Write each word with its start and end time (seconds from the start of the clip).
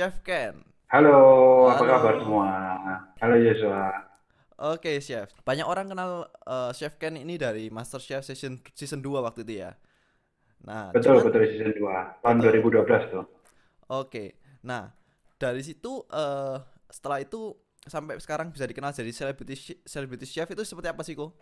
Chef 0.00 0.24
Ken. 0.24 0.56
Halo, 0.88 1.12
apa 1.68 1.84
Halo. 1.84 1.92
kabar 1.92 2.14
semua? 2.24 2.48
Halo 3.20 3.36
Joshua. 3.36 3.92
Oke, 4.56 4.96
Chef. 5.04 5.28
Banyak 5.44 5.68
orang 5.68 5.92
kenal 5.92 6.24
eh, 6.48 6.72
Chef 6.72 6.96
Ken 6.96 7.20
ini 7.20 7.36
dari 7.36 7.68
Master 7.68 8.00
Chef 8.00 8.24
season 8.24 8.64
season 8.72 9.04
2 9.04 9.20
waktu 9.20 9.44
itu 9.44 9.60
ya. 9.60 9.76
Nah, 10.64 10.88
Betul, 10.88 11.20
cuman 11.20 11.28
betul 11.28 11.44
season 11.52 11.76
2, 11.76 12.24
tahun 12.24 12.36
Betul. 12.40 12.80
2012 12.80 13.12
tuh. 13.12 13.24
oke. 13.92 14.24
Nah, 14.64 14.88
dari 15.36 15.60
situ 15.60 16.00
eh 16.08 16.56
setelah 16.88 17.20
itu 17.20 17.52
sampai 17.84 18.16
sekarang 18.16 18.48
bisa 18.48 18.64
dikenal 18.64 18.96
jadi 18.96 19.12
celebrity 19.12 19.84
celebrity 19.84 20.24
chef 20.24 20.48
itu 20.48 20.64
seperti 20.64 20.88
apa 20.88 21.04
sih, 21.04 21.12
Ko? 21.12 21.36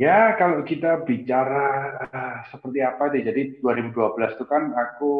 Ya, 0.00 0.32
kalau 0.40 0.64
kita 0.64 1.04
bicara 1.04 1.68
ah, 2.08 2.48
seperti 2.48 2.80
apa 2.80 3.12
deh, 3.12 3.20
jadi 3.28 3.60
2012 3.60 4.40
itu 4.40 4.44
kan 4.48 4.72
aku 4.72 5.14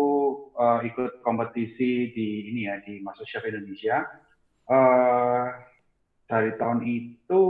eh, 0.57 0.79
ikut 0.89 1.21
kompetisi 1.21 2.09
di 2.17 2.49
ini 2.49 2.61
ya, 2.73 2.81
di 2.81 3.05
MasterChef 3.05 3.45
Indonesia. 3.53 4.01
Eh, 4.65 5.47
dari 6.25 6.57
tahun 6.57 6.81
itu 6.89 7.41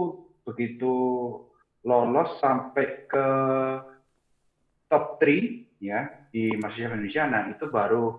begitu 0.42 0.95
lolos 1.87 2.42
sampai 2.42 3.06
ke 3.06 3.28
top 4.91 5.23
3 5.23 5.78
ya 5.78 6.27
di 6.34 6.59
MasterChef 6.59 6.91
Indonesia, 6.91 7.23
nah 7.30 7.42
itu 7.55 7.70
baru 7.70 8.19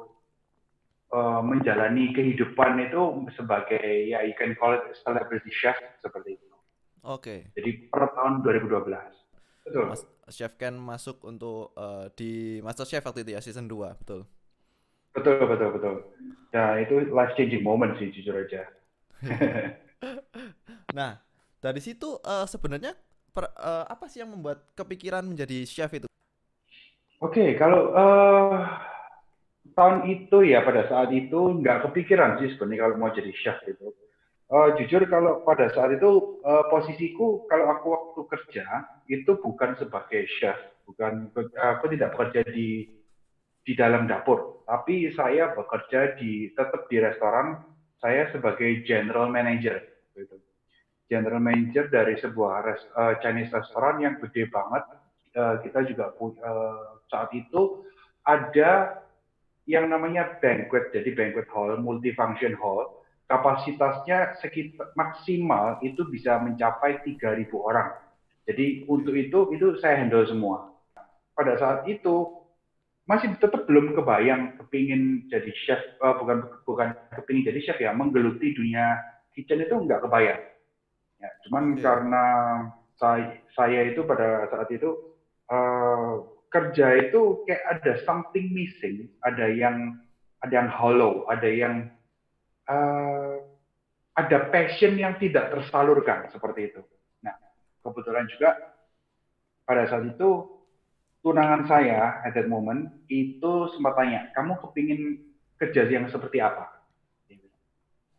eh, 1.12 1.42
menjalani 1.44 2.16
kehidupan 2.16 2.88
itu 2.88 3.28
sebagai 3.36 3.84
ya 4.08 4.24
you 4.24 4.36
can 4.40 4.56
call 4.56 4.72
it 4.72 4.96
celebrity 5.04 5.52
chef 5.52 5.76
seperti 6.00 6.40
itu. 6.40 6.53
Oke. 7.04 7.52
Jadi 7.54 7.92
per 7.92 8.04
tahun 8.16 8.42
2012. 8.42 9.12
Betul. 9.68 9.86
Mas 9.92 10.02
Chef 10.32 10.54
Ken 10.56 10.76
masuk 10.80 11.20
untuk 11.28 11.76
eh, 11.76 12.06
di 12.16 12.32
Master 12.64 12.88
Chef 12.88 13.04
waktu 13.04 13.28
itu 13.28 13.32
ya 13.36 13.42
season 13.44 13.68
2, 13.68 13.96
betul. 14.00 14.24
Betul, 15.14 15.46
betul, 15.46 15.70
betul. 15.78 15.96
Ya, 16.56 16.80
itu 16.82 16.96
life 17.14 17.34
changing 17.38 17.62
moment 17.62 17.94
sih 18.00 18.10
jujur 18.10 18.34
aja. 18.40 18.66
Nah, 20.94 21.18
dari 21.58 21.82
situ 21.82 22.22
eh, 22.22 22.46
sebenarnya 22.46 22.94
per- 23.34 23.54
eh, 23.58 23.86
apa 23.90 24.06
sih 24.06 24.22
yang 24.22 24.30
membuat 24.30 24.74
kepikiran 24.78 25.26
menjadi 25.26 25.66
chef 25.66 25.90
itu? 25.98 26.08
Oke, 27.18 27.56
kalau 27.58 27.96
eh, 27.98 28.60
tahun 29.74 29.98
itu 30.12 30.38
ya 30.46 30.62
pada 30.62 30.86
saat 30.92 31.10
itu 31.16 31.40
nggak 31.60 31.90
kepikiran 31.90 32.38
sih 32.40 32.54
sebenarnya 32.54 32.80
kalau 32.86 32.96
mau 33.00 33.12
jadi 33.16 33.32
chef 33.34 33.58
itu. 33.66 33.90
Eh, 34.54 34.70
jujur 34.78 35.02
kalau 35.10 35.42
pada 35.42 35.66
saat 35.74 35.98
itu 35.98 36.38
eh, 36.46 36.64
posisiku 36.70 37.50
kalau 37.50 37.66
aku 37.74 37.88
waktu 37.90 38.22
kerja 38.38 38.66
itu 39.10 39.32
bukan 39.42 39.74
sebagai 39.82 40.30
chef, 40.38 40.54
bukan 40.86 41.34
aku 41.58 41.86
tidak 41.98 42.14
bekerja 42.14 42.46
di 42.54 42.86
di 43.64 43.74
dalam 43.74 44.06
dapur, 44.06 44.62
tapi 44.68 45.10
saya 45.16 45.56
bekerja 45.56 46.20
di 46.20 46.52
tetap 46.54 46.86
di 46.92 46.98
restoran. 47.02 47.64
Saya 48.04 48.28
sebagai 48.36 48.84
general 48.84 49.32
manager, 49.32 49.80
gitu. 50.12 50.36
General 51.08 51.40
manager 51.40 51.88
dari 51.88 52.20
sebuah 52.20 52.56
res- 52.68 52.90
eh, 52.94 53.16
Chinese 53.24 53.54
restoran 53.56 54.04
yang 54.04 54.20
gede 54.22 54.52
banget. 54.52 54.84
Eh, 55.34 55.56
kita 55.66 55.82
juga 55.90 56.14
eh, 56.14 56.84
saat 57.10 57.32
itu 57.34 57.88
ada 58.28 59.02
yang 59.66 59.88
namanya 59.88 60.40
banquet, 60.44 60.92
jadi 60.92 61.10
banquet 61.16 61.48
hall, 61.52 61.80
multifunction 61.80 62.54
hall. 62.60 63.03
Kapasitasnya 63.24 64.38
sekitar 64.44 64.92
maksimal 64.94 65.80
itu 65.82 66.04
bisa 66.12 66.38
mencapai 66.44 67.02
3.000 67.02 67.50
orang. 67.56 67.96
Jadi 68.44 68.84
untuk 68.92 69.16
itu 69.16 69.56
itu 69.56 69.80
saya 69.80 70.04
handle 70.04 70.28
semua. 70.28 70.76
Pada 71.34 71.56
saat 71.56 71.88
itu 71.88 72.44
masih 73.04 73.36
tetap 73.36 73.68
belum 73.68 73.96
kebayang 73.96 74.60
kepingin 74.60 75.28
jadi 75.28 75.52
chef, 75.68 75.80
eh, 75.80 76.16
bukan 76.20 76.48
bukan 76.64 76.96
kepingin 77.16 77.52
jadi 77.52 77.60
chef 77.64 77.78
ya, 77.80 77.92
menggeluti 77.92 78.56
dunia 78.56 79.00
kitchen 79.36 79.64
itu 79.64 79.76
nggak 79.76 80.04
kebayang. 80.04 80.42
Ya, 81.20 81.30
cuman 81.48 81.80
Oke. 81.80 81.84
karena 81.84 82.26
saya, 83.00 83.40
saya 83.56 83.80
itu 83.92 84.04
pada 84.04 84.48
saat 84.52 84.68
itu 84.72 85.16
eh, 85.52 86.14
kerja 86.54 86.88
itu 87.10 87.44
kayak 87.50 87.64
ada 87.80 87.94
something 88.06 88.54
missing, 88.54 89.10
ada 89.26 89.50
yang 89.50 89.98
ada 90.44 90.54
yang 90.54 90.70
hollow, 90.70 91.26
ada 91.32 91.48
yang 91.50 91.90
eh, 92.70 93.36
ada 94.14 94.40
passion 94.54 94.94
yang 94.94 95.18
tidak 95.18 95.50
tersalurkan 95.50 96.30
seperti 96.30 96.70
itu. 96.70 96.82
Nah, 97.26 97.34
kebetulan 97.82 98.30
juga 98.30 98.50
pada 99.66 99.90
saat 99.90 100.06
itu 100.06 100.30
tunangan 101.26 101.66
saya 101.66 102.22
at 102.22 102.36
that 102.36 102.46
moment 102.46 102.92
itu 103.10 103.72
sempat 103.74 103.98
tanya, 103.98 104.30
kamu 104.38 104.60
kepingin 104.60 105.02
kerja 105.58 105.88
yang 105.88 106.06
seperti 106.12 106.44
apa? 106.44 106.84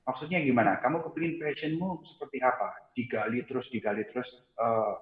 Maksudnya 0.05 0.44
gimana? 0.44 0.84
Kamu 0.84 1.00
kepingin 1.09 1.41
passionmu 1.41 2.05
seperti 2.05 2.44
apa? 2.44 2.93
Digali 2.93 3.41
terus, 3.49 3.65
digali 3.72 4.05
terus. 4.12 4.28
eh, 4.61 4.94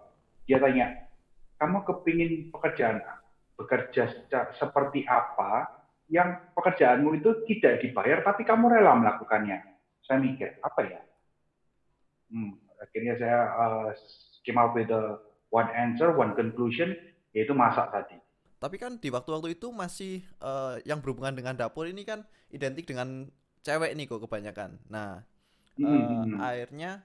dia 0.47 0.59
tanya, 0.59 1.11
kamu 1.59 1.87
kepingin 1.87 2.51
pekerjaan 2.51 2.99
bekerja 3.55 4.11
seperti 4.59 5.07
apa 5.07 5.82
yang 6.13 6.53
pekerjaanmu 6.53 7.17
itu 7.17 7.31
tidak 7.49 7.81
dibayar 7.81 8.21
tapi 8.21 8.45
kamu 8.45 8.69
rela 8.69 8.93
melakukannya? 9.01 9.65
Saya 10.05 10.21
mikir, 10.21 10.61
apa 10.61 10.85
ya? 10.85 11.01
Hmm, 12.29 12.61
akhirnya 12.77 13.17
saya 13.17 13.39
eh, 13.49 13.89
came 14.45 14.61
up 14.61 14.77
with 14.77 14.93
a 14.93 15.17
one 15.49 15.73
answer, 15.73 16.13
one 16.13 16.37
conclusion, 16.37 16.93
yaitu 17.33 17.57
masak 17.57 17.89
tadi. 17.89 18.21
Tapi 18.61 18.77
kan 18.77 19.01
di 19.01 19.09
waktu-waktu 19.09 19.57
itu 19.57 19.73
masih 19.73 20.21
eh, 20.21 20.75
yang 20.85 21.01
berhubungan 21.01 21.33
dengan 21.33 21.57
dapur 21.57 21.89
ini 21.89 22.05
kan 22.05 22.29
identik 22.53 22.85
dengan 22.85 23.33
cewek 23.65 23.97
nih 23.97 24.05
kok 24.05 24.21
kebanyakan. 24.29 24.77
Nah, 24.93 25.25
eh, 25.81 25.89
Hmm. 25.89 26.37
akhirnya 26.37 27.01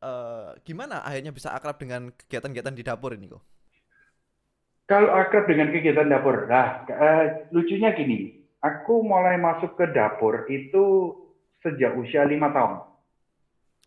eh, 0.00 0.50
gimana 0.64 1.04
akhirnya 1.04 1.32
bisa 1.36 1.52
akrab 1.52 1.76
dengan 1.76 2.08
kegiatan-kegiatan 2.08 2.74
di 2.76 2.84
dapur 2.88 3.12
ini 3.12 3.28
kok? 3.28 3.44
Kalau 4.84 5.08
akrab 5.16 5.48
dengan 5.48 5.72
kegiatan 5.72 6.12
dapur, 6.12 6.44
nah 6.44 6.84
eh, 6.84 7.48
lucunya 7.56 7.96
gini, 7.96 8.36
aku 8.60 9.00
mulai 9.00 9.40
masuk 9.40 9.80
ke 9.80 9.88
dapur 9.96 10.44
itu 10.52 11.16
sejak 11.64 11.96
usia 11.96 12.28
lima 12.28 12.52
tahun. 12.52 12.84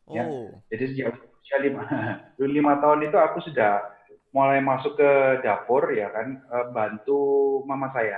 Ya, 0.10 0.26
Oh, 0.26 0.50
jadi 0.74 0.84
sejak 0.90 1.14
usia 1.22 1.58
lima, 1.62 1.86
lima 2.42 2.74
tahun 2.82 3.06
itu 3.06 3.18
aku 3.18 3.46
sudah 3.46 3.94
mulai 4.34 4.58
masuk 4.58 4.98
ke 4.98 5.12
dapur 5.46 5.86
ya 5.94 6.10
kan, 6.10 6.42
eh, 6.42 6.66
bantu 6.74 7.62
mama 7.70 7.94
saya. 7.94 8.18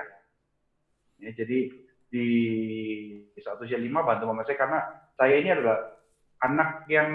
Ya, 1.19 1.35
jadi 1.35 1.67
di 2.09 2.27
saat 3.43 3.59
usia 3.59 3.75
lima 3.75 4.07
bantu 4.07 4.23
mama 4.31 4.47
saya 4.47 4.55
karena 4.55 4.79
saya 5.19 5.35
ini 5.35 5.49
adalah 5.51 5.99
anak 6.47 6.87
yang 6.87 7.11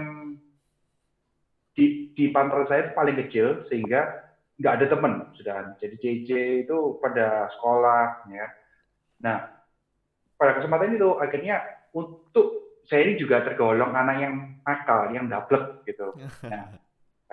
di 1.75 2.15
di 2.15 2.31
pantaran 2.31 2.69
saya 2.71 2.81
itu 2.87 2.93
paling 2.95 3.17
kecil 3.27 3.67
sehingga 3.67 4.24
nggak 4.59 4.75
ada 4.81 4.87
teman 4.87 5.13
sudah. 5.35 5.75
Jadi 5.83 5.95
JJ 5.99 6.31
itu 6.67 6.79
pada 7.03 7.51
sekolah 7.59 8.29
ya. 8.31 8.47
Nah, 9.23 9.37
pada 10.39 10.53
kesempatan 10.59 10.95
itu 10.95 11.19
akhirnya 11.19 11.63
untuk 11.95 12.79
saya 12.85 13.09
ini 13.09 13.15
juga 13.17 13.41
tergolong 13.43 13.97
anak 13.97 14.17
yang 14.21 14.35
nakal, 14.63 15.11
yang 15.11 15.27
dablek 15.27 15.83
gitu. 15.89 16.15
Nah, 16.53 16.77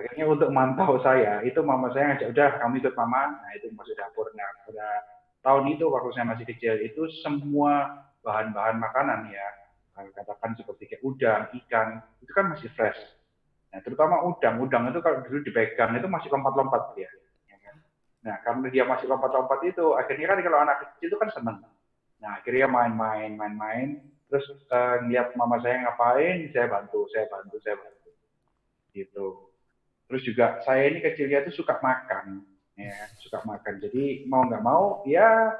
akhirnya 0.07 0.25
untuk 0.25 0.49
mantau 0.49 0.97
saya 1.03 1.43
itu 1.45 1.59
mama 1.61 1.91
saya 1.93 2.15
ngajak 2.15 2.31
udah 2.33 2.49
kamu 2.63 2.73
ikut 2.81 2.95
mama, 2.95 3.37
nah 3.37 3.51
itu 3.53 3.69
masuk 3.75 3.93
dapur. 3.93 4.31
Nah, 4.33 4.49
pada 4.65 4.87
tahun 5.45 5.77
itu 5.77 5.85
waktu 5.91 6.09
saya 6.15 6.25
masih 6.31 6.45
kecil 6.47 6.79
itu 6.79 7.05
semua 7.21 8.01
bahan-bahan 8.23 8.81
makanan 8.81 9.29
ya, 9.29 9.47
katakan 10.15 10.57
seperti 10.57 10.89
kayak 10.89 11.03
udang, 11.05 11.41
ikan, 11.53 12.01
itu 12.23 12.31
kan 12.33 12.49
masih 12.49 12.71
fresh. 12.73 12.97
Nah, 13.71 13.79
terutama 13.79 14.19
udang, 14.27 14.59
udang 14.59 14.91
itu 14.91 14.99
kalau 14.99 15.23
dulu 15.23 15.39
dipegang 15.47 15.95
itu 15.95 16.07
masih 16.11 16.27
lompat-lompat 16.27 16.91
ya. 16.99 17.07
Nah, 18.21 18.37
karena 18.45 18.69
dia 18.69 18.83
masih 18.85 19.09
lompat-lompat 19.09 19.65
itu, 19.65 19.97
akhirnya 19.97 20.29
kan 20.29 20.39
kalau 20.45 20.59
anak 20.61 20.77
kecil 20.85 21.09
itu 21.09 21.17
kan 21.17 21.29
seneng. 21.33 21.57
Nah, 22.21 22.37
akhirnya 22.37 22.69
main-main, 22.69 23.33
main-main, 23.33 23.97
terus 24.29 24.45
eh, 24.69 24.95
ngeliat 25.01 25.33
mama 25.33 25.57
saya 25.63 25.87
ngapain, 25.87 26.53
saya 26.53 26.69
bantu, 26.69 27.09
saya 27.09 27.25
bantu, 27.31 27.57
saya 27.65 27.75
bantu. 27.81 28.09
Gitu. 28.93 29.27
Terus 30.05 30.21
juga 30.27 30.61
saya 30.67 30.91
ini 30.91 30.99
kecilnya 31.01 31.47
itu 31.47 31.63
suka 31.63 31.81
makan, 31.81 32.45
ya, 32.77 32.93
suka 33.23 33.41
makan. 33.47 33.79
Jadi 33.79 34.27
mau 34.29 34.45
nggak 34.45 34.61
mau, 34.61 35.01
ya 35.07 35.55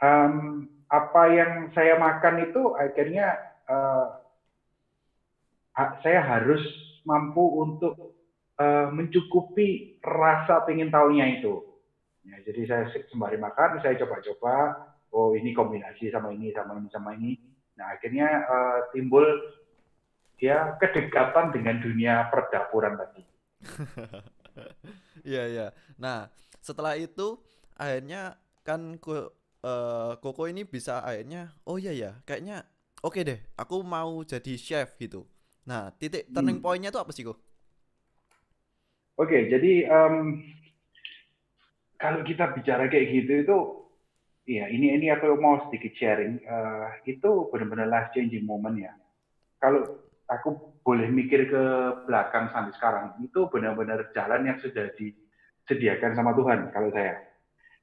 em, 0.00 0.64
apa 0.88 1.22
yang 1.30 1.68
saya 1.76 2.00
makan 2.00 2.48
itu 2.48 2.72
akhirnya 2.74 3.36
ha- 5.76 5.94
saya 6.00 6.24
harus 6.24 6.87
mampu 7.04 7.62
untuk 7.62 8.18
eh, 8.58 8.88
mencukupi 8.90 10.00
rasa 10.02 10.64
pengen 10.66 10.90
tahunya 10.90 11.40
itu. 11.40 11.62
Ya, 12.26 12.36
jadi 12.44 12.60
saya 12.68 12.84
sembari 13.08 13.40
makan, 13.40 13.80
saya 13.80 13.96
coba-coba, 14.04 14.84
oh 15.14 15.32
ini 15.32 15.56
kombinasi 15.56 16.12
sama 16.12 16.34
ini, 16.34 16.52
sama 16.52 16.76
ini, 16.76 16.88
sama 16.92 17.10
ini. 17.16 17.32
Nah 17.78 17.94
akhirnya 17.94 18.28
eh, 18.44 18.78
timbul 18.92 19.24
ya 20.38 20.78
kedekatan 20.78 21.54
dengan 21.54 21.82
dunia 21.82 22.26
perdapuran 22.30 22.94
tadi. 22.98 23.22
Iya, 25.22 25.44
iya. 25.50 25.66
Nah, 25.98 26.30
setelah 26.58 26.98
itu 26.98 27.38
akhirnya 27.78 28.38
kan 28.66 28.98
ko, 28.98 29.30
eh, 29.62 30.12
Koko 30.18 30.50
ini 30.50 30.66
bisa 30.66 31.02
akhirnya 31.02 31.54
oh 31.62 31.78
iya 31.78 31.94
ya, 31.94 32.10
kayaknya 32.26 32.66
oke 33.02 33.22
deh, 33.22 33.38
aku 33.54 33.82
mau 33.86 34.18
jadi 34.26 34.54
chef 34.58 34.98
gitu. 34.98 35.26
Nah, 35.68 35.92
titik 35.92 36.32
turning 36.32 36.58
Hmm. 36.58 36.64
point-nya 36.64 36.88
tuh 36.88 37.04
apa 37.04 37.12
sih, 37.12 37.28
kok? 37.28 37.36
Oke, 39.20 39.52
jadi 39.52 39.84
em, 39.84 40.40
kalau 42.00 42.24
kita 42.24 42.56
bicara 42.56 42.88
kayak 42.88 43.10
gitu 43.12 43.32
itu, 43.44 43.58
ya 44.48 44.64
ini 44.72 44.96
ini 44.96 45.12
aku 45.12 45.36
mau 45.36 45.60
sedikit 45.68 45.92
sharing. 45.98 46.40
Eh, 46.40 46.86
itu 47.12 47.52
benar-benar 47.52 47.90
life 47.90 48.10
changing 48.16 48.48
moment 48.48 48.78
ya. 48.80 48.94
Kalau 49.60 50.08
aku 50.30 50.80
boleh 50.86 51.10
mikir 51.12 51.50
ke 51.52 51.62
belakang 52.08 52.48
sampai 52.54 52.72
sekarang, 52.78 53.06
itu 53.20 53.44
benar-benar 53.52 54.08
jalan 54.16 54.48
yang 54.48 54.56
sudah 54.62 54.88
disediakan 54.96 56.16
sama 56.16 56.32
Tuhan 56.32 56.72
kalau 56.72 56.88
saya. 56.94 57.18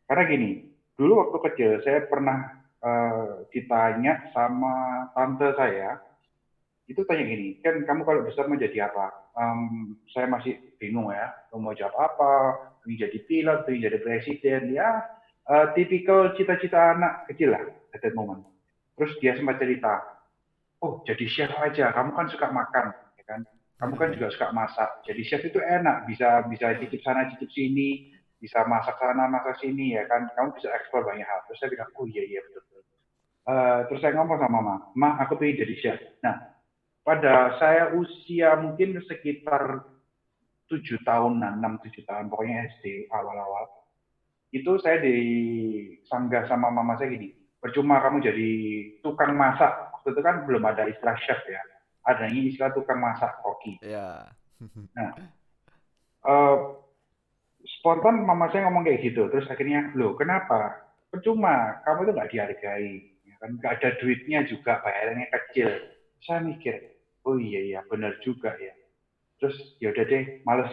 Karena 0.09 0.23
gini, 0.25 0.49
dulu 0.97 1.21
waktu 1.21 1.37
kecil 1.51 1.71
saya 1.85 2.07
pernah 2.09 2.63
eh, 2.81 3.45
ditanya 3.53 4.31
sama 4.31 5.05
tante 5.13 5.51
saya, 5.59 5.99
itu 6.85 7.01
tanya 7.09 7.25
gini, 7.25 7.57
kan 7.65 7.81
kamu 7.81 8.05
kalau 8.05 8.21
besar 8.21 8.45
mau 8.45 8.61
jadi 8.61 8.85
apa? 8.85 9.33
Em, 9.33 9.97
saya 10.13 10.29
masih 10.29 10.77
bingung 10.77 11.09
ya, 11.09 11.33
mau 11.57 11.73
jawab 11.73 11.97
apa, 11.97 12.33
ingin 12.85 13.09
jadi 13.09 13.19
pilot, 13.25 13.59
ingin 13.73 13.85
jadi 13.89 13.99
presiden, 14.05 14.61
ya 14.69 15.01
eh, 15.49 15.65
tipikal 15.73 16.37
cita-cita 16.37 16.93
anak 16.93 17.25
kecil 17.29 17.57
lah 17.57 17.63
at 17.89 17.99
that 18.05 18.13
moment. 18.13 18.45
Terus 18.95 19.17
dia 19.17 19.33
sempat 19.33 19.57
cerita, 19.57 19.97
oh 20.85 21.01
jadi 21.09 21.25
chef 21.25 21.51
aja, 21.57 21.89
kamu 21.89 22.13
kan 22.13 22.27
suka 22.29 22.47
makan, 22.53 22.93
ya 23.17 23.23
kan? 23.25 23.41
Kamu 23.75 23.93
kan 23.99 24.15
juga 24.15 24.31
suka 24.31 24.55
masak. 24.55 25.03
Jadi 25.03 25.21
chef 25.27 25.43
itu 25.43 25.59
enak, 25.59 26.07
bisa 26.07 26.47
bisa 26.47 26.79
cicip 26.79 27.01
sana 27.03 27.27
cicip 27.33 27.51
sini, 27.51 28.13
bisa 28.39 28.63
masak 28.71 28.95
sana 28.95 29.27
masak 29.27 29.59
sini 29.59 29.99
ya 29.99 30.07
kan. 30.07 30.31
Kamu 30.31 30.55
bisa 30.55 30.71
eksplor 30.71 31.03
banyak 31.03 31.27
hal. 31.27 31.43
Terus 31.49 31.59
saya 31.59 31.69
bilang, 31.75 31.91
oh 31.99 32.07
iya 32.07 32.23
iya 32.23 32.39
betul. 32.39 32.63
betul. 32.71 32.83
Eh, 33.51 33.79
terus 33.91 33.99
saya 33.99 34.15
ngomong 34.15 34.39
sama 34.39 34.63
mama, 34.63 34.75
ma 34.95 35.09
aku 35.19 35.35
pengen 35.35 35.59
jadi 35.67 35.75
chef. 35.83 35.99
Nah 36.23 36.54
pada 37.05 37.53
saya 37.61 37.93
usia 37.93 38.57
mungkin 38.57 38.97
sekitar 39.05 39.85
tujuh 40.65 40.97
tahunan, 41.05 41.61
enam 41.61 41.77
tujuh 41.85 42.01
tahun, 42.09 42.33
pokoknya 42.33 42.65
SD 42.81 43.13
awal-awal, 43.13 43.69
itu 44.49 44.81
saya 44.81 44.97
disanggah 44.97 46.49
sama 46.49 46.73
mama 46.73 46.97
saya 46.97 47.13
gini, 47.13 47.29
percuma 47.61 48.01
kamu 48.01 48.25
jadi 48.25 48.51
tukang 49.05 49.37
masak. 49.37 49.69
Waktu 50.01 50.17
itu 50.17 50.21
kan 50.25 50.49
belum 50.49 50.65
ada 50.65 50.89
istilah 50.89 51.13
chef 51.21 51.37
ya, 51.45 51.61
adanya 52.09 52.41
istilah 52.41 52.73
tukang 52.73 52.97
masak 52.97 53.37
koki. 53.45 53.77
Ya. 53.85 54.25
Nah, 54.97 55.11
eh, 56.25 56.57
spontan 57.77 58.25
mama 58.25 58.49
saya 58.49 58.65
ngomong 58.65 58.89
kayak 58.89 59.05
gitu, 59.05 59.29
terus 59.29 59.45
akhirnya, 59.45 59.93
loh 59.93 60.17
kenapa? 60.17 60.89
Percuma, 61.13 61.85
kamu 61.85 62.09
itu 62.09 62.11
nggak 62.17 62.31
dihargai, 62.33 62.89
ya 63.29 63.35
kan? 63.37 63.49
Nggak 63.61 63.73
ada 63.77 63.89
duitnya 64.01 64.39
juga, 64.49 64.81
bayarannya 64.81 65.29
kecil. 65.29 65.69
Saya 66.25 66.41
mikir, 66.41 66.94
oh 67.25 67.37
iya 67.41 67.59
iya 67.65 67.79
benar 67.89 68.21
juga 68.21 68.53
ya. 68.61 68.73
Terus 69.41 69.57
ya 69.81 69.91
udah 69.91 70.05
deh, 70.07 70.23
males, 70.47 70.71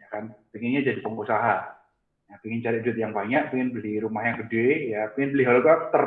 ya 0.00 0.06
kan? 0.10 0.34
Pengennya 0.50 0.82
jadi 0.90 1.00
pengusaha, 1.04 1.54
ya, 2.26 2.34
pengen 2.42 2.64
cari 2.64 2.82
duit 2.82 2.98
yang 2.98 3.14
banyak, 3.14 3.52
pengen 3.52 3.70
beli 3.70 4.02
rumah 4.02 4.26
yang 4.26 4.36
gede, 4.44 4.90
ya, 4.90 5.12
pengen 5.14 5.36
beli 5.36 5.44
helikopter. 5.46 6.04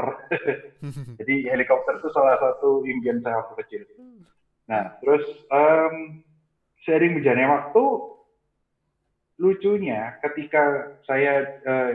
Jadi 1.20 1.50
helikopter 1.50 1.98
itu 1.98 2.10
salah 2.14 2.38
satu 2.38 2.86
impian 2.86 3.24
saya 3.24 3.42
waktu 3.42 3.54
kecil. 3.66 3.82
Nah, 4.70 5.00
terus 5.02 5.24
em, 5.50 6.22
seiring 6.86 7.18
berjalannya 7.18 7.48
waktu, 7.50 7.84
lucunya 9.38 10.18
ketika 10.22 10.94
saya 11.06 11.62
eh, 11.62 11.92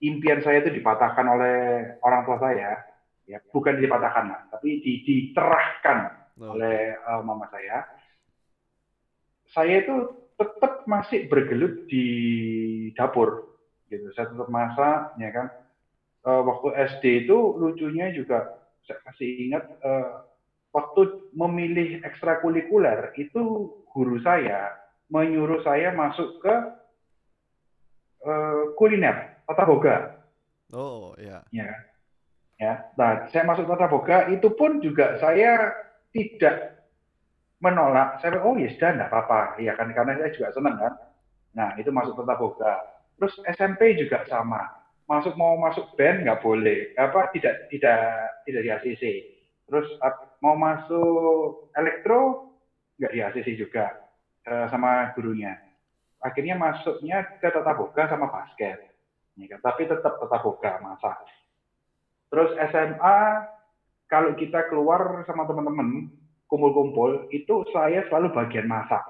impian 0.00 0.40
saya 0.40 0.64
itu 0.64 0.74
dipatahkan 0.80 1.26
oleh 1.28 1.58
orang 2.00 2.24
tua 2.24 2.38
saya, 2.40 2.80
ya 3.28 3.38
bukan 3.52 3.78
dipatahkan 3.78 4.24
lah, 4.26 4.40
tapi 4.50 4.80
di- 4.82 5.02
diterahkan 5.04 6.19
Oh, 6.40 6.56
oleh 6.56 6.96
eh, 6.96 7.22
mama 7.22 7.44
saya, 7.52 7.84
saya 9.52 9.84
itu 9.84 10.16
tetap 10.40 10.88
masih 10.88 11.28
bergelut 11.28 11.84
di 11.86 12.06
dapur, 12.96 13.60
gitu. 13.92 14.08
Saya 14.16 14.32
tetap 14.32 14.48
masak, 14.48 15.20
ya 15.20 15.30
kan. 15.36 15.46
Eh, 16.20 16.42
waktu 16.44 16.68
SD 16.96 17.04
itu 17.24 17.36
lucunya 17.56 18.12
juga 18.12 18.60
saya 18.84 19.00
masih 19.08 19.28
ingat 19.48 19.64
eh, 19.80 20.12
waktu 20.68 21.32
memilih 21.32 22.04
ekstrakurikuler 22.04 23.16
itu 23.16 23.72
guru 23.88 24.20
saya 24.20 24.76
menyuruh 25.08 25.64
saya 25.64 25.96
masuk 25.96 26.44
ke 26.44 26.54
eh, 28.28 28.62
kuliner 28.76 29.40
tata 29.48 29.64
boga 29.64 29.96
Oh, 30.76 31.16
ya. 31.16 31.40
ya 31.50 31.66
kan? 31.66 31.80
ya 32.60 32.72
nah 33.00 33.10
saya 33.32 33.48
masuk 33.48 33.64
tata 33.64 33.88
boga 33.88 34.28
itu 34.28 34.52
pun 34.52 34.84
juga 34.84 35.16
saya 35.24 35.72
tidak 36.10 36.86
menolak. 37.62 38.18
Saya 38.20 38.40
oh 38.42 38.56
ya 38.56 38.70
sudah 38.72 38.90
enggak 38.96 39.10
apa-apa. 39.12 39.60
Ya 39.62 39.76
kan 39.76 39.92
karena 39.92 40.16
saya 40.18 40.30
juga 40.34 40.50
senang 40.54 40.76
kan. 40.78 40.94
Nah 41.54 41.68
itu 41.76 41.90
masuk 41.90 42.18
tata 42.18 42.34
boga. 42.38 42.74
Terus 43.20 43.34
SMP 43.54 43.94
juga 44.00 44.24
sama. 44.26 44.66
Masuk 45.10 45.34
mau 45.34 45.58
masuk 45.58 45.94
band 45.98 46.22
nggak 46.22 46.40
boleh. 46.40 46.94
Apa 46.94 47.30
tidak 47.34 47.68
tidak 47.70 48.00
tidak 48.46 48.62
di 48.62 48.70
ACC 48.70 49.04
terus 49.70 49.86
mau 50.42 50.58
masuk 50.58 51.70
elektro 51.78 52.50
nggak 52.98 53.12
di 53.14 53.20
ACC 53.22 53.48
juga 53.54 53.86
eh, 54.46 54.66
sama 54.70 55.14
gurunya. 55.14 55.54
Akhirnya 56.20 56.58
masuknya 56.58 57.38
ke 57.38 57.48
tata 57.48 57.72
boga 57.72 58.10
sama 58.10 58.28
basket. 58.28 58.90
Ya 59.38 59.46
kan? 59.56 59.60
tapi 59.62 59.88
tetap 59.88 60.20
tata 60.20 60.38
boga 60.42 60.82
masa 60.84 61.16
terus 62.30 62.52
SMA 62.70 63.18
kalau 64.10 64.34
kita 64.34 64.66
keluar 64.66 65.22
sama 65.24 65.46
teman-teman 65.46 66.10
kumpul-kumpul 66.50 67.30
itu 67.30 67.62
saya 67.70 68.02
selalu 68.10 68.34
bagian 68.34 68.66
masak. 68.66 69.06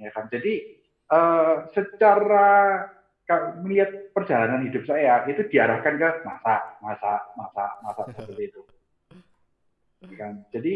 Ya 0.00 0.08
kan? 0.16 0.32
Jadi 0.32 0.80
eh, 1.12 1.54
secara 1.76 2.88
melihat 3.60 4.12
perjalanan 4.16 4.64
hidup 4.68 4.84
saya 4.88 5.24
itu 5.28 5.44
diarahkan 5.48 5.96
ke 5.96 6.08
masak 6.24 6.62
masak 6.80 7.20
masak 7.36 7.70
masak 7.84 8.06
seperti 8.16 8.42
itu. 8.48 8.62
Ya 10.08 10.16
kan? 10.16 10.32
Jadi 10.56 10.74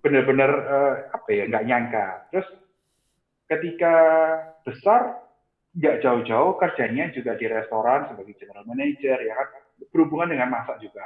benar-benar 0.00 0.50
eh, 0.50 0.94
apa 1.12 1.28
ya 1.28 1.44
nggak 1.52 1.66
nyangka. 1.68 2.06
Terus 2.32 2.48
ketika 3.44 3.94
besar 4.64 5.20
nggak 5.76 6.00
jauh-jauh 6.02 6.56
kerjanya 6.56 7.12
juga 7.12 7.36
di 7.36 7.46
restoran 7.46 8.08
sebagai 8.08 8.40
general 8.40 8.64
manager 8.64 9.20
ya 9.20 9.36
kan? 9.36 9.48
Berhubungan 9.92 10.32
dengan 10.32 10.48
masak 10.48 10.80
juga. 10.80 11.04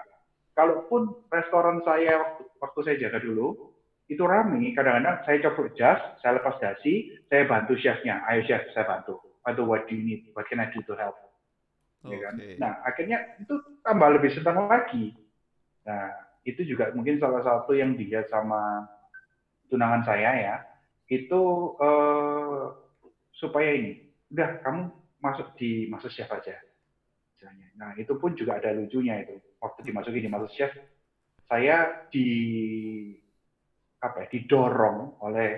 Kalaupun 0.55 1.27
restoran 1.35 1.83
saya 1.83 2.15
waktu, 2.23 2.43
waktu 2.63 2.79
saya 2.87 2.97
jaga 3.03 3.19
dulu 3.19 3.75
itu 4.07 4.23
rame, 4.23 4.71
kadang-kadang 4.77 5.27
saya 5.27 5.37
coba 5.51 5.67
jas, 5.75 6.01
saya 6.23 6.39
lepas 6.39 6.61
dasi, 6.63 7.11
saya 7.27 7.49
bantu 7.49 7.75
chefnya, 7.75 8.23
ayo 8.31 8.47
chef 8.47 8.63
saya 8.71 8.87
bantu, 8.87 9.19
bantu 9.43 9.63
what 9.67 9.83
do 9.91 9.99
you 9.99 10.05
need, 10.07 10.23
what 10.37 10.47
can 10.47 10.63
I 10.63 10.71
do 10.71 10.85
to 10.87 10.95
help, 10.95 11.17
ya 12.07 12.21
kan? 12.21 12.39
Nah 12.61 12.85
akhirnya 12.85 13.41
itu 13.41 13.55
tambah 13.83 14.15
lebih 14.15 14.31
senang 14.37 14.69
lagi. 14.69 15.17
Nah 15.89 16.13
itu 16.45 16.63
juga 16.69 16.93
mungkin 16.95 17.19
salah 17.19 17.43
satu 17.43 17.75
yang 17.75 17.97
dilihat 17.97 18.29
sama 18.29 18.87
tunangan 19.73 20.05
saya 20.07 20.31
ya, 20.37 20.57
itu 21.09 21.43
eh, 21.81 22.65
supaya 23.41 23.71
ini, 23.75 24.07
udah 24.31 24.63
kamu 24.63 24.83
masuk 25.25 25.57
di 25.57 25.89
masuk 25.89 26.13
chef 26.13 26.29
aja 26.29 26.55
misalnya. 27.45 27.69
Nah, 27.77 27.91
itu 28.01 28.17
pun 28.17 28.33
juga 28.33 28.57
ada 28.57 28.73
lucunya 28.73 29.21
itu. 29.21 29.37
Waktu 29.61 29.85
dimasuki 29.85 30.25
di 30.25 30.33
Master 30.33 30.49
Chef, 30.57 30.73
saya 31.45 32.09
di 32.09 32.29
apa 34.01 34.25
ya, 34.25 34.27
didorong 34.33 35.21
oleh 35.21 35.51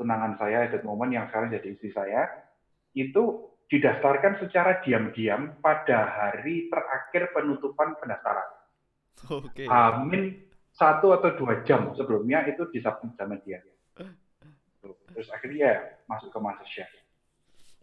tunangan 0.00 0.40
saya 0.40 0.64
at 0.64 0.72
that 0.72 0.84
moment 0.84 1.12
yang 1.12 1.28
sekarang 1.28 1.52
jadi 1.52 1.68
istri 1.76 1.92
saya, 1.92 2.24
itu 2.96 3.52
didaftarkan 3.68 4.40
secara 4.40 4.80
diam-diam 4.80 5.60
pada 5.60 6.08
hari 6.08 6.72
terakhir 6.72 7.36
penutupan 7.36 8.00
pendaftaran. 8.00 8.48
Oke. 9.28 9.68
Amin 9.68 10.46
satu 10.76 11.16
atau 11.16 11.32
dua 11.40 11.64
jam 11.64 11.96
sebelumnya 11.96 12.44
itu 12.44 12.68
disubmit 12.68 13.16
sama 13.16 13.40
dia. 13.40 13.64
Tuh. 13.96 14.92
Terus 15.16 15.28
akhirnya 15.32 15.64
ya 15.64 15.76
masuk 16.04 16.28
ke 16.28 16.38
Master 16.38 16.68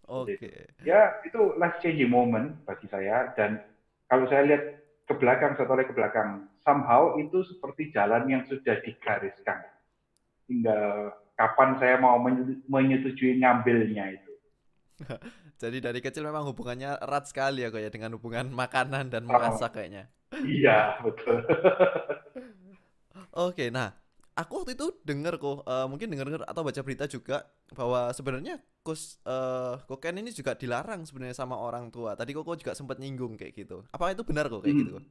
Oke. 0.07 0.67
ya 0.83 1.15
itu 1.23 1.55
life 1.55 1.79
changing 1.79 2.11
moment 2.11 2.59
bagi 2.67 2.87
saya 2.91 3.31
dan 3.39 3.63
kalau 4.11 4.27
saya 4.27 4.43
lihat 4.45 4.63
ke 5.07 5.13
belakang 5.15 5.55
saya 5.55 5.67
tolak 5.67 5.87
ke 5.87 5.95
belakang 5.95 6.47
somehow 6.63 7.15
itu 7.15 7.43
seperti 7.47 7.91
jalan 7.95 8.27
yang 8.27 8.43
sudah 8.47 8.79
digariskan 8.83 9.63
tinggal 10.47 11.11
kapan 11.39 11.79
saya 11.79 11.95
mau 11.97 12.19
menye- 12.19 12.59
menyetujui 12.67 13.39
ngambilnya 13.39 14.19
itu 14.19 14.31
Jadi 15.63 15.79
dari 15.79 15.99
kecil 16.03 16.27
memang 16.27 16.43
hubungannya 16.45 16.99
erat 16.99 17.25
sekali 17.25 17.63
ya 17.63 17.71
kok 17.71 17.79
ya 17.81 17.89
dengan 17.89 18.13
hubungan 18.19 18.51
makanan 18.51 19.07
dan 19.09 19.23
Oh. 19.25 19.31
memasak 19.31 19.79
kayaknya. 19.79 20.11
iya 20.43 20.99
betul 20.99 21.39
Oke, 23.33 23.69
nah 23.73 23.93
aku 24.33 24.65
waktu 24.65 24.73
itu 24.73 24.87
denger 25.05 25.37
kok, 25.37 25.65
eh, 25.65 25.87
mungkin 25.89 26.07
denger-denger 26.09 26.43
atau 26.49 26.61
baca 26.65 26.81
berita 26.81 27.05
juga 27.05 27.45
bahwa 27.73 28.09
sebenarnya 28.13 28.61
kus 28.81 29.21
eh, 29.25 29.73
kokain 29.85 30.17
ini 30.17 30.33
juga 30.33 30.57
dilarang 30.57 31.05
sebenarnya 31.05 31.37
sama 31.37 31.55
orang 31.57 31.89
tua. 31.93 32.17
Tadi 32.17 32.33
koko 32.33 32.57
juga 32.57 32.73
sempat 32.73 32.97
nyinggung 32.97 33.37
kayak 33.37 33.53
gitu. 33.53 33.85
Apa 33.93 34.11
itu 34.11 34.25
benar 34.25 34.49
kok 34.49 34.65
kayak 34.65 34.75
gitu? 34.75 34.95
Hmm. 34.99 35.09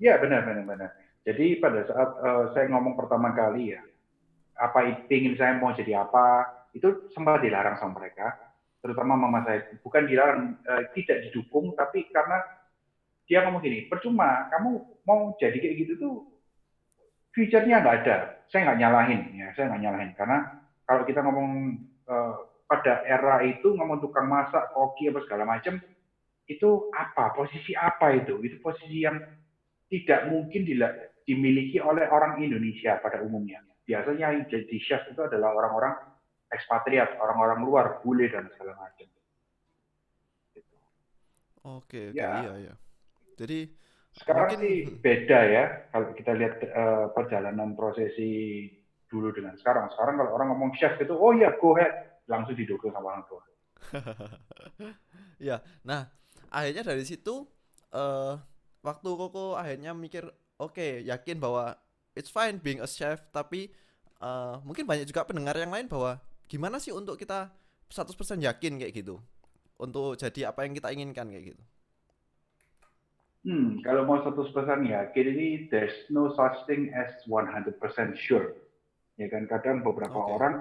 Iya 0.00 0.16
benar 0.16 0.40
benar 0.48 0.64
benar. 0.64 0.90
Jadi 1.20 1.60
pada 1.60 1.84
saat 1.84 2.10
uh, 2.24 2.44
saya 2.56 2.66
ngomong 2.72 2.96
pertama 2.96 3.36
kali 3.36 3.76
ya, 3.76 3.80
apa 4.56 5.04
ingin 5.12 5.36
saya 5.36 5.60
mau 5.60 5.76
jadi 5.76 6.00
apa, 6.00 6.48
itu 6.72 7.12
sempat 7.12 7.44
dilarang 7.44 7.76
sama 7.76 8.00
mereka, 8.00 8.32
terutama 8.80 9.20
mama 9.20 9.44
saya. 9.44 9.68
Bukan 9.84 10.08
dilarang, 10.08 10.56
uh, 10.64 10.82
tidak 10.96 11.28
didukung, 11.28 11.76
tapi 11.76 12.08
karena 12.08 12.40
dia 13.28 13.44
ngomong 13.44 13.60
gini, 13.60 13.86
percuma, 13.92 14.48
kamu 14.48 14.80
mau 15.04 15.36
jadi 15.36 15.60
kayak 15.60 15.76
gitu 15.84 15.92
tuh, 16.00 16.16
future-nya 17.34 17.82
nggak 17.82 17.98
ada. 18.04 18.16
Saya 18.50 18.66
nggak 18.66 18.80
nyalahin, 18.82 19.20
ya, 19.38 19.48
saya 19.54 19.70
nggak 19.70 19.82
nyalahin. 19.82 20.10
Karena 20.18 20.38
kalau 20.86 21.02
kita 21.06 21.22
ngomong 21.22 21.78
uh, 22.10 22.34
pada 22.66 23.06
era 23.06 23.42
itu 23.46 23.74
ngomong 23.74 24.02
tukang 24.02 24.26
masak, 24.26 24.74
koki 24.74 25.10
apa 25.10 25.22
segala 25.26 25.44
macam, 25.46 25.78
itu 26.50 26.90
apa? 26.94 27.30
Posisi 27.34 27.74
apa 27.78 28.10
itu? 28.14 28.42
Itu 28.42 28.58
posisi 28.58 29.06
yang 29.06 29.22
tidak 29.90 30.30
mungkin 30.30 30.66
dimiliki 31.26 31.78
oleh 31.78 32.06
orang 32.10 32.42
Indonesia 32.42 32.98
pada 32.98 33.22
umumnya. 33.22 33.62
Biasanya 33.86 34.34
yang 34.34 34.46
jadi 34.46 34.76
chef 34.82 35.02
itu 35.10 35.18
adalah 35.22 35.50
orang-orang 35.54 35.94
ekspatriat, 36.50 37.18
orang-orang 37.22 37.58
luar, 37.62 37.86
bule 38.02 38.26
dan 38.30 38.50
segala 38.54 38.78
macam. 38.78 39.06
Oke, 41.60 42.10
oke, 42.10 42.16
ya. 42.16 42.40
iya, 42.42 42.54
iya. 42.70 42.74
Jadi 43.36 43.68
sekarang 44.20 44.52
mungkin... 44.52 44.60
sih 44.60 44.76
beda 45.04 45.40
ya 45.48 45.64
kalau 45.90 46.12
kita 46.12 46.32
lihat 46.36 46.54
uh, 46.70 47.06
perjalanan 47.16 47.72
prosesi 47.72 48.68
dulu 49.10 49.34
dengan 49.34 49.58
sekarang. 49.58 49.90
Sekarang 49.90 50.22
kalau 50.22 50.30
orang 50.38 50.48
ngomong 50.54 50.70
chef 50.78 50.94
itu, 51.02 51.10
oh 51.10 51.34
ya 51.34 51.50
go 51.58 51.74
ahead, 51.74 52.22
langsung 52.30 52.54
didukung 52.54 52.94
sama 52.94 53.18
orang 53.18 53.24
tua. 53.26 53.42
ya, 55.50 55.58
nah 55.82 56.06
akhirnya 56.52 56.86
dari 56.86 57.02
situ 57.02 57.48
uh, 57.90 58.38
waktu 58.86 59.08
Koko 59.08 59.58
akhirnya 59.58 59.96
mikir 59.96 60.28
oke 60.60 60.76
okay, 60.76 61.02
yakin 61.02 61.40
bahwa 61.40 61.74
it's 62.14 62.30
fine 62.30 62.60
being 62.60 62.78
a 62.84 62.88
chef 62.88 63.24
tapi 63.32 63.72
uh, 64.20 64.60
mungkin 64.62 64.84
banyak 64.84 65.08
juga 65.08 65.24
pendengar 65.24 65.56
yang 65.56 65.72
lain 65.72 65.88
bahwa 65.88 66.20
gimana 66.46 66.76
sih 66.76 66.92
untuk 66.92 67.16
kita 67.16 67.50
100% 67.88 68.14
yakin 68.42 68.78
kayak 68.78 68.92
gitu 68.94 69.18
untuk 69.80 70.14
jadi 70.20 70.52
apa 70.52 70.68
yang 70.68 70.76
kita 70.76 70.92
inginkan 70.92 71.26
kayak 71.32 71.56
gitu. 71.56 71.62
Hmm, 73.40 73.80
kalau 73.80 74.04
mau 74.04 74.20
100% 74.20 74.52
yakin 74.84 75.26
ini 75.32 75.48
there's 75.72 75.96
no 76.12 76.28
such 76.36 76.60
thing 76.68 76.92
as 76.92 77.08
100% 77.24 77.72
sure. 78.20 78.52
Ya 79.16 79.32
kan 79.32 79.48
kadang 79.48 79.80
beberapa 79.80 80.16
okay. 80.16 80.32
orang 80.36 80.54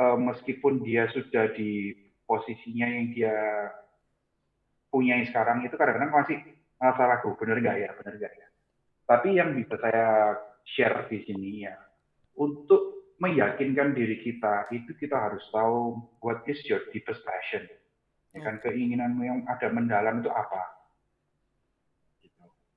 uh, 0.00 0.16
meskipun 0.16 0.80
dia 0.80 1.08
sudah 1.12 1.52
di 1.52 1.92
posisinya 2.24 2.88
yang 2.88 3.06
dia 3.12 3.36
punya 4.88 5.20
sekarang 5.28 5.64
itu 5.64 5.76
kadang-kadang 5.76 6.12
masih 6.12 6.38
masalah 6.80 7.20
ragu 7.20 7.36
benar 7.40 7.60
nggak 7.60 7.76
ya 7.84 7.90
benar 8.00 8.14
nggak 8.16 8.32
ya 8.32 8.46
tapi 9.08 9.28
yang 9.36 9.52
bisa 9.56 9.76
saya 9.80 10.36
share 10.64 11.08
di 11.08 11.24
sini 11.24 11.64
ya 11.68 11.76
untuk 12.36 13.12
meyakinkan 13.16 13.96
diri 13.96 14.20
kita 14.20 14.68
itu 14.72 14.92
kita 15.00 15.16
harus 15.16 15.44
tahu 15.48 16.00
what 16.20 16.44
is 16.48 16.60
your 16.68 16.84
deepest 16.92 17.24
passion 17.24 17.64
ya 18.36 18.40
kan 18.44 18.60
keinginanmu 18.60 19.24
yang 19.24 19.40
ada 19.48 19.72
mendalam 19.72 20.20
itu 20.20 20.28
apa. 20.28 20.75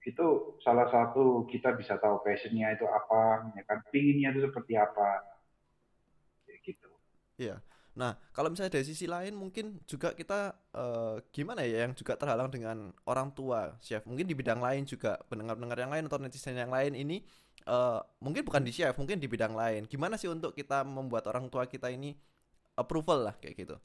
Itu 0.08 0.56
salah 0.64 0.88
satu 0.88 1.44
kita 1.52 1.76
bisa 1.76 2.00
tahu 2.00 2.24
passionnya 2.24 2.72
itu 2.72 2.88
apa 2.88 3.52
ya 3.56 3.64
kan 3.68 3.84
pinginnya 3.92 4.32
itu 4.32 4.48
seperti 4.48 4.80
apa 4.80 5.24
gitu 6.64 6.90
iya 7.36 7.60
Nah, 8.00 8.16
kalau 8.32 8.48
misalnya 8.48 8.80
dari 8.80 8.88
sisi 8.88 9.12
lain 9.12 9.36
mungkin 9.36 9.84
juga 9.84 10.16
kita 10.16 10.56
uh, 10.72 11.20
gimana 11.36 11.68
ya 11.68 11.84
yang 11.84 11.92
juga 11.92 12.16
terhalang 12.16 12.48
dengan 12.48 12.96
orang 13.04 13.28
tua, 13.36 13.76
chef. 13.84 14.08
Mungkin 14.08 14.24
di 14.24 14.32
bidang 14.32 14.64
lain 14.64 14.88
juga 14.88 15.20
pendengar-pendengar 15.28 15.84
yang 15.84 15.92
lain 15.92 16.08
atau 16.08 16.16
netizen 16.16 16.56
yang 16.56 16.72
lain 16.72 16.96
ini 16.96 17.20
uh, 17.68 18.00
mungkin 18.24 18.48
bukan 18.48 18.64
di 18.64 18.72
chef, 18.72 18.96
mungkin 18.96 19.20
di 19.20 19.28
bidang 19.28 19.52
lain. 19.52 19.84
Gimana 19.90 20.16
sih 20.16 20.32
untuk 20.32 20.56
kita 20.56 20.88
membuat 20.88 21.28
orang 21.28 21.52
tua 21.52 21.68
kita 21.68 21.92
ini 21.92 22.16
approval 22.80 23.28
lah 23.28 23.36
kayak 23.36 23.68
gitu? 23.68 23.76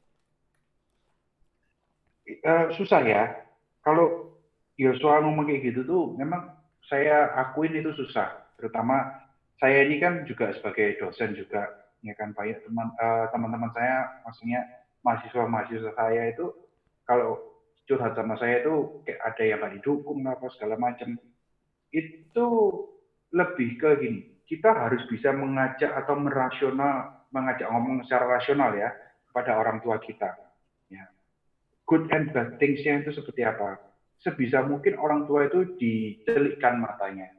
Uh, 2.45 2.71
susah 2.77 3.03
ya. 3.03 3.35
Kalau 3.83 4.34
Yosua 4.75 5.23
ngomong 5.23 5.47
kayak 5.47 5.71
gitu 5.71 5.81
tuh 5.87 6.03
memang 6.19 6.51
saya 6.85 7.31
akuin 7.39 7.75
itu 7.75 7.95
susah. 7.95 8.43
Terutama 8.59 9.25
saya 9.59 9.87
ini 9.87 9.99
kan 10.03 10.27
juga 10.27 10.51
sebagai 10.55 10.99
dosen 10.99 11.35
juga 11.35 11.85
ya 12.05 12.13
kan 12.19 12.35
banyak 12.37 12.61
teman 12.61 12.93
uh, 13.01 13.25
teman-teman 13.33 13.71
saya 13.73 14.21
maksudnya 14.27 14.61
mahasiswa 15.01 15.43
mahasiswa 15.49 15.91
saya 15.97 16.29
itu 16.29 16.53
kalau 17.07 17.41
curhat 17.89 18.13
sama 18.13 18.37
saya 18.37 18.61
itu 18.61 19.01
kayak 19.05 19.21
ada 19.25 19.43
yang 19.45 19.57
nggak 19.61 19.73
didukung 19.81 20.21
apa 20.25 20.45
segala 20.53 20.77
macam 20.77 21.17
itu 21.89 22.47
lebih 23.33 23.69
ke 23.81 23.89
gini 24.01 24.21
kita 24.45 24.69
harus 24.69 25.01
bisa 25.09 25.33
mengajak 25.33 25.89
atau 25.97 26.13
merasional 26.19 27.25
mengajak 27.33 27.65
ngomong 27.73 28.05
secara 28.05 28.37
rasional 28.37 28.73
ya 28.77 28.93
kepada 29.31 29.57
orang 29.57 29.81
tua 29.81 29.97
kita 29.97 30.29
ya 30.93 31.09
good 31.89 32.05
and 32.13 32.29
bad 32.35 32.57
things-nya 32.61 33.01
itu 33.01 33.17
seperti 33.17 33.41
apa 33.41 33.81
sebisa 34.19 34.63
mungkin 34.65 34.97
orang 34.99 35.27
tua 35.27 35.47
itu 35.47 35.75
dicelikkan 35.77 36.81
matanya. 36.81 37.29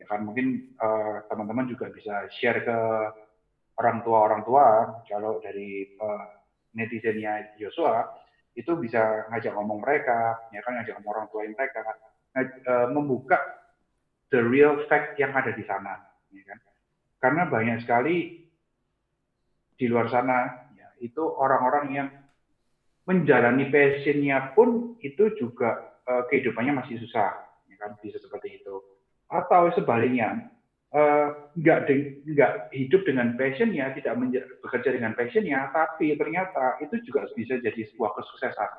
Ya 0.00 0.04
kan 0.10 0.26
mungkin 0.26 0.74
uh, 0.82 1.24
teman-teman 1.30 1.70
juga 1.70 1.88
bisa 1.92 2.26
share 2.28 2.66
ke 2.66 2.78
orang 3.78 4.02
tua 4.02 4.18
orang 4.26 4.42
tua. 4.42 4.66
Kalau 5.06 5.38
dari 5.40 5.94
uh, 5.98 6.26
netizennya 6.74 7.54
Joshua 7.56 8.02
itu 8.54 8.70
bisa 8.78 9.26
ngajak 9.30 9.54
ngomong 9.54 9.82
mereka 9.82 10.38
ya 10.54 10.62
kan 10.62 10.78
ngajak 10.78 10.98
ngomong 10.98 11.12
orang 11.14 11.28
tua 11.30 11.42
mereka. 11.46 11.80
Ngaj, 12.34 12.48
uh, 12.66 12.86
membuka 12.90 13.38
the 14.34 14.42
real 14.42 14.82
fact 14.90 15.14
yang 15.22 15.30
ada 15.30 15.54
di 15.54 15.62
sana 15.62 16.02
ya 16.34 16.42
kan. 16.46 16.58
Karena 17.22 17.42
banyak 17.48 17.78
sekali 17.86 18.44
di 19.74 19.86
luar 19.90 20.10
sana 20.10 20.70
ya, 20.74 20.88
itu 21.02 21.22
orang-orang 21.22 21.86
yang 21.94 22.08
menjalani 23.04 23.68
passionnya 23.68 24.52
pun 24.56 24.96
itu 25.00 25.32
juga 25.36 25.93
uh, 26.08 26.22
kehidupannya 26.28 26.76
masih 26.78 27.00
susah 27.04 27.34
ya 27.68 27.76
kan 27.80 27.96
bisa 28.00 28.20
seperti 28.20 28.60
itu 28.62 28.74
atau 29.28 29.72
sebaliknya 29.74 30.54
nggak 31.58 31.78
uh, 31.82 31.98
nggak 32.22 32.52
hidup 32.70 33.02
dengan 33.02 33.34
passionnya, 33.34 33.90
tidak 33.98 34.14
bekerja 34.62 34.94
dengan 34.94 35.10
passionnya, 35.18 35.66
tapi 35.74 36.14
ternyata 36.14 36.78
itu 36.78 37.02
juga 37.02 37.26
bisa 37.34 37.58
jadi 37.58 37.82
sebuah 37.90 38.14
kesuksesan, 38.14 38.70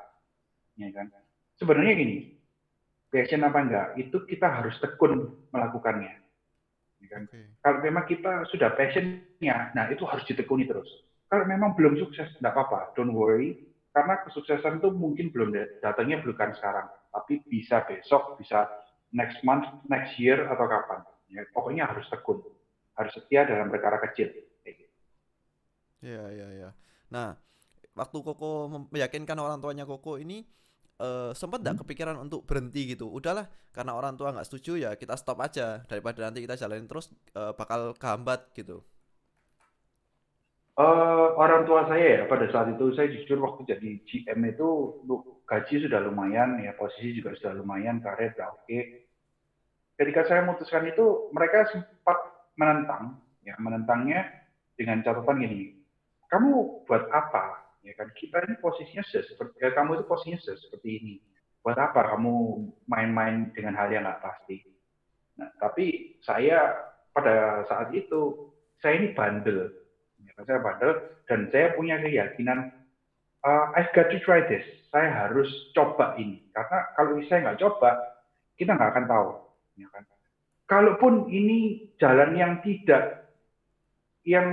ya 0.80 0.88
kan? 0.96 1.12
Sebenarnya 1.60 1.92
gini, 1.92 2.40
passion 3.12 3.44
apa 3.44 3.58
enggak, 3.60 3.86
itu 4.00 4.16
kita 4.24 4.48
harus 4.48 4.72
tekun 4.80 5.28
melakukannya, 5.52 6.16
ya 7.04 7.06
kan? 7.12 7.28
Okay. 7.28 7.52
Kalau 7.60 7.78
memang 7.84 8.08
kita 8.08 8.48
sudah 8.48 8.72
passionnya, 8.72 9.76
nah 9.76 9.84
itu 9.92 10.08
harus 10.08 10.24
ditekuni 10.24 10.64
terus. 10.64 10.88
Kalau 11.28 11.44
memang 11.44 11.76
belum 11.76 12.00
sukses, 12.00 12.32
enggak 12.40 12.56
apa-apa, 12.56 12.96
don't 12.96 13.12
worry, 13.12 13.60
karena 13.92 14.24
kesuksesan 14.24 14.80
itu 14.80 14.88
mungkin 14.88 15.28
belum 15.36 15.52
datangnya 15.84 16.24
bukan 16.24 16.56
sekarang, 16.56 16.88
tapi 17.16 17.40
bisa 17.48 17.80
besok, 17.88 18.36
bisa 18.36 18.68
next 19.16 19.40
month, 19.40 19.64
next 19.88 20.20
year 20.20 20.44
atau 20.52 20.68
kapan 20.68 21.00
Ya, 21.26 21.42
pokoknya 21.50 21.90
harus 21.90 22.06
tekun, 22.06 22.38
harus 22.94 23.12
setia 23.18 23.42
dalam 23.42 23.66
perkara 23.66 23.98
kecil. 23.98 24.30
Iya, 25.98 26.24
iya, 26.30 26.46
iya. 26.54 26.70
Nah, 27.10 27.34
waktu 27.98 28.18
Koko 28.22 28.70
meyakinkan 28.94 29.34
orang 29.40 29.58
tuanya 29.58 29.82
Koko 29.82 30.22
ini 30.22 30.46
uh, 31.02 31.34
sempat 31.34 31.66
nggak 31.66 31.82
hmm. 31.82 31.82
kepikiran 31.82 32.16
untuk 32.20 32.46
berhenti 32.46 32.94
gitu? 32.94 33.10
Udahlah, 33.10 33.50
karena 33.74 33.98
orang 33.98 34.14
tua 34.14 34.30
nggak 34.30 34.46
setuju 34.46 34.78
ya 34.78 34.90
kita 34.94 35.18
stop 35.18 35.42
aja 35.42 35.82
daripada 35.90 36.22
nanti 36.22 36.44
kita 36.46 36.54
jalanin 36.54 36.86
terus 36.86 37.10
uh, 37.34 37.56
bakal 37.58 37.96
kehambat 37.98 38.54
gitu. 38.54 38.86
Uh, 40.76 41.32
orang 41.40 41.64
tua 41.64 41.88
saya 41.88 42.04
ya 42.04 42.22
pada 42.28 42.52
saat 42.52 42.68
itu 42.76 42.92
saya 42.92 43.08
jujur 43.08 43.40
waktu 43.40 43.64
jadi 43.64 43.96
GM 44.04 44.40
itu 44.44 44.68
gaji 45.48 45.88
sudah 45.88 46.04
lumayan 46.04 46.60
ya 46.60 46.76
posisi 46.76 47.16
juga 47.16 47.32
sudah 47.32 47.56
lumayan 47.56 48.04
karir 48.04 48.36
udah 48.36 48.52
oke. 48.52 48.64
Okay 48.68 49.06
ketika 49.96 50.28
saya 50.28 50.44
memutuskan 50.44 50.84
itu 50.92 51.32
mereka 51.32 51.64
sempat 51.72 52.18
menentang 52.60 53.16
ya 53.40 53.56
menentangnya 53.56 54.28
dengan 54.76 55.00
catatan 55.00 55.40
gini 55.40 55.76
kamu 56.26 56.84
buat 56.86 57.06
apa? 57.14 57.64
Ya 57.86 57.94
kan 57.94 58.10
kita 58.18 58.42
ini 58.50 58.58
posisinya 58.58 59.06
sudah 59.06 59.24
seperti 59.30 59.54
ya, 59.62 59.70
kamu 59.78 60.02
itu 60.02 60.04
posisinya 60.10 60.38
sudah 60.42 60.58
seperti 60.58 60.88
ini. 60.98 61.14
Buat 61.62 61.78
apa 61.78 62.14
kamu 62.14 62.34
main-main 62.90 63.54
dengan 63.54 63.78
hal 63.78 63.94
yang 63.94 64.02
nggak 64.02 64.22
pasti? 64.22 64.58
Nah 65.38 65.50
tapi 65.62 66.18
saya 66.26 66.74
pada 67.14 67.62
saat 67.70 67.94
itu 67.94 68.50
saya 68.82 68.98
ini 68.98 69.14
bandel 69.14 69.70
saya 70.44 70.60
bandel 70.60 70.92
dan 71.24 71.48
saya 71.48 71.72
punya 71.72 71.96
keyakinan 72.02 72.72
uh, 73.44 73.64
I've 73.72 73.92
got 73.96 74.12
to 74.12 74.18
try 74.20 74.44
this 74.44 74.64
saya 74.92 75.08
harus 75.08 75.48
coba 75.72 76.16
ini 76.20 76.44
karena 76.52 76.78
kalau 76.96 77.16
saya 77.24 77.38
nggak 77.50 77.60
coba 77.64 77.90
kita 78.60 78.76
nggak 78.76 78.90
akan 78.92 79.06
tahu 79.08 79.46
Ya 79.76 79.88
kan? 79.92 80.04
Kalaupun 80.66 81.30
ini 81.30 81.92
jalan 82.00 82.34
yang 82.34 82.52
tidak 82.64 83.30
yang 84.26 84.48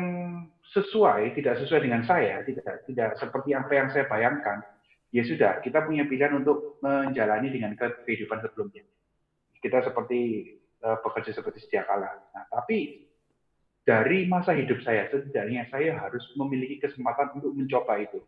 sesuai, 0.69 1.33
tidak 1.33 1.57
sesuai 1.65 1.81
dengan 1.89 2.05
saya, 2.05 2.45
tidak 2.45 2.85
tidak 2.85 3.17
seperti 3.17 3.57
apa 3.57 3.71
yang 3.73 3.87
saya 3.89 4.05
bayangkan, 4.05 4.61
ya 5.09 5.25
sudah, 5.25 5.57
kita 5.65 5.81
punya 5.81 6.05
pilihan 6.05 6.37
untuk 6.37 6.77
menjalani 6.85 7.49
dengan 7.49 7.73
kehidupan 7.73 8.45
sebelumnya. 8.45 8.85
Kita 9.57 9.81
seperti 9.81 10.53
uh, 10.85 11.01
bekerja 11.01 11.33
seperti 11.33 11.65
sedia 11.65 11.87
kala. 11.89 12.13
Nah, 12.35 12.45
tapi 12.53 13.09
dari 13.83 14.27
masa 14.31 14.55
hidup 14.55 14.79
saya 14.83 15.11
setidaknya 15.11 15.67
saya 15.67 15.99
harus 15.99 16.23
memiliki 16.39 16.79
kesempatan 16.79 17.35
untuk 17.35 17.51
mencoba 17.51 17.99
itu. 17.99 18.19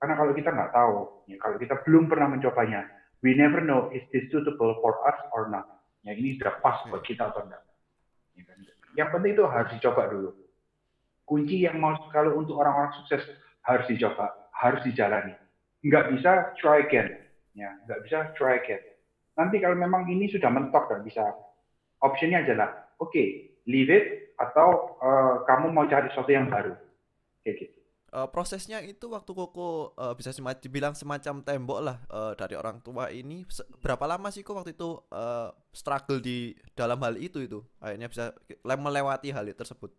Karena 0.00 0.18
kalau 0.18 0.32
kita 0.34 0.50
nggak 0.50 0.72
tahu, 0.74 0.94
ya, 1.30 1.36
kalau 1.38 1.56
kita 1.60 1.74
belum 1.86 2.10
pernah 2.10 2.26
mencobanya, 2.32 2.88
we 3.22 3.36
never 3.36 3.62
know 3.62 3.92
is 3.94 4.02
this 4.10 4.26
suitable 4.32 4.74
for 4.82 4.98
us 5.06 5.14
or 5.30 5.46
not. 5.52 5.84
Ya 6.02 6.16
ini 6.16 6.34
sudah 6.40 6.58
pas 6.58 6.82
buat 6.90 7.06
kita 7.06 7.30
atau 7.30 7.46
enggak. 7.46 7.62
Ya, 8.34 8.42
kan? 8.48 8.58
Yang 8.98 9.08
penting 9.14 9.32
itu 9.38 9.44
harus 9.46 9.70
dicoba 9.78 10.02
dulu. 10.10 10.30
Kunci 11.22 11.62
yang 11.62 11.78
mau 11.78 11.94
kalau 12.10 12.34
untuk 12.34 12.58
orang-orang 12.58 12.90
sukses 12.98 13.22
harus 13.62 13.86
dicoba, 13.86 14.50
harus 14.58 14.82
dijalani. 14.82 15.38
Nggak 15.86 16.18
bisa 16.18 16.50
try 16.58 16.82
again, 16.82 17.14
ya 17.54 17.70
nggak 17.86 18.00
bisa 18.08 18.18
try 18.34 18.58
again. 18.58 18.82
Nanti 19.38 19.62
kalau 19.62 19.78
memang 19.78 20.10
ini 20.10 20.26
sudah 20.28 20.50
mentok 20.50 20.90
dan 20.90 21.06
bisa, 21.06 21.22
optionnya 22.02 22.42
adalah 22.42 22.90
oke 22.98 23.14
okay, 23.14 23.54
leave 23.70 23.88
it 23.88 24.31
atau 24.42 24.98
uh, 24.98 25.46
kamu 25.46 25.70
mau 25.70 25.86
cari 25.86 26.10
sesuatu 26.10 26.30
yang 26.34 26.50
baru? 26.50 26.74
Kayak 27.46 27.56
gitu. 27.62 27.78
Uh, 28.12 28.28
prosesnya 28.28 28.84
itu 28.84 29.08
waktu 29.08 29.32
koko 29.32 29.96
uh, 29.96 30.12
bisa 30.12 30.36
sema 30.36 30.52
dibilang 30.52 30.92
semacam 30.92 31.40
tembok 31.40 31.80
lah 31.80 31.96
uh, 32.12 32.36
dari 32.36 32.58
orang 32.58 32.82
tua 32.84 33.08
ini. 33.08 33.46
Berapa 33.80 34.04
lama 34.04 34.28
sih 34.28 34.44
kok 34.44 34.52
waktu 34.52 34.76
itu 34.76 35.00
uh, 35.08 35.48
struggle 35.72 36.20
di 36.20 36.52
dalam 36.76 37.00
hal 37.00 37.16
itu 37.16 37.40
itu? 37.40 37.64
Akhirnya 37.80 38.12
bisa 38.12 38.36
melewati 38.60 39.32
hal 39.32 39.48
itu 39.48 39.56
tersebut. 39.56 39.96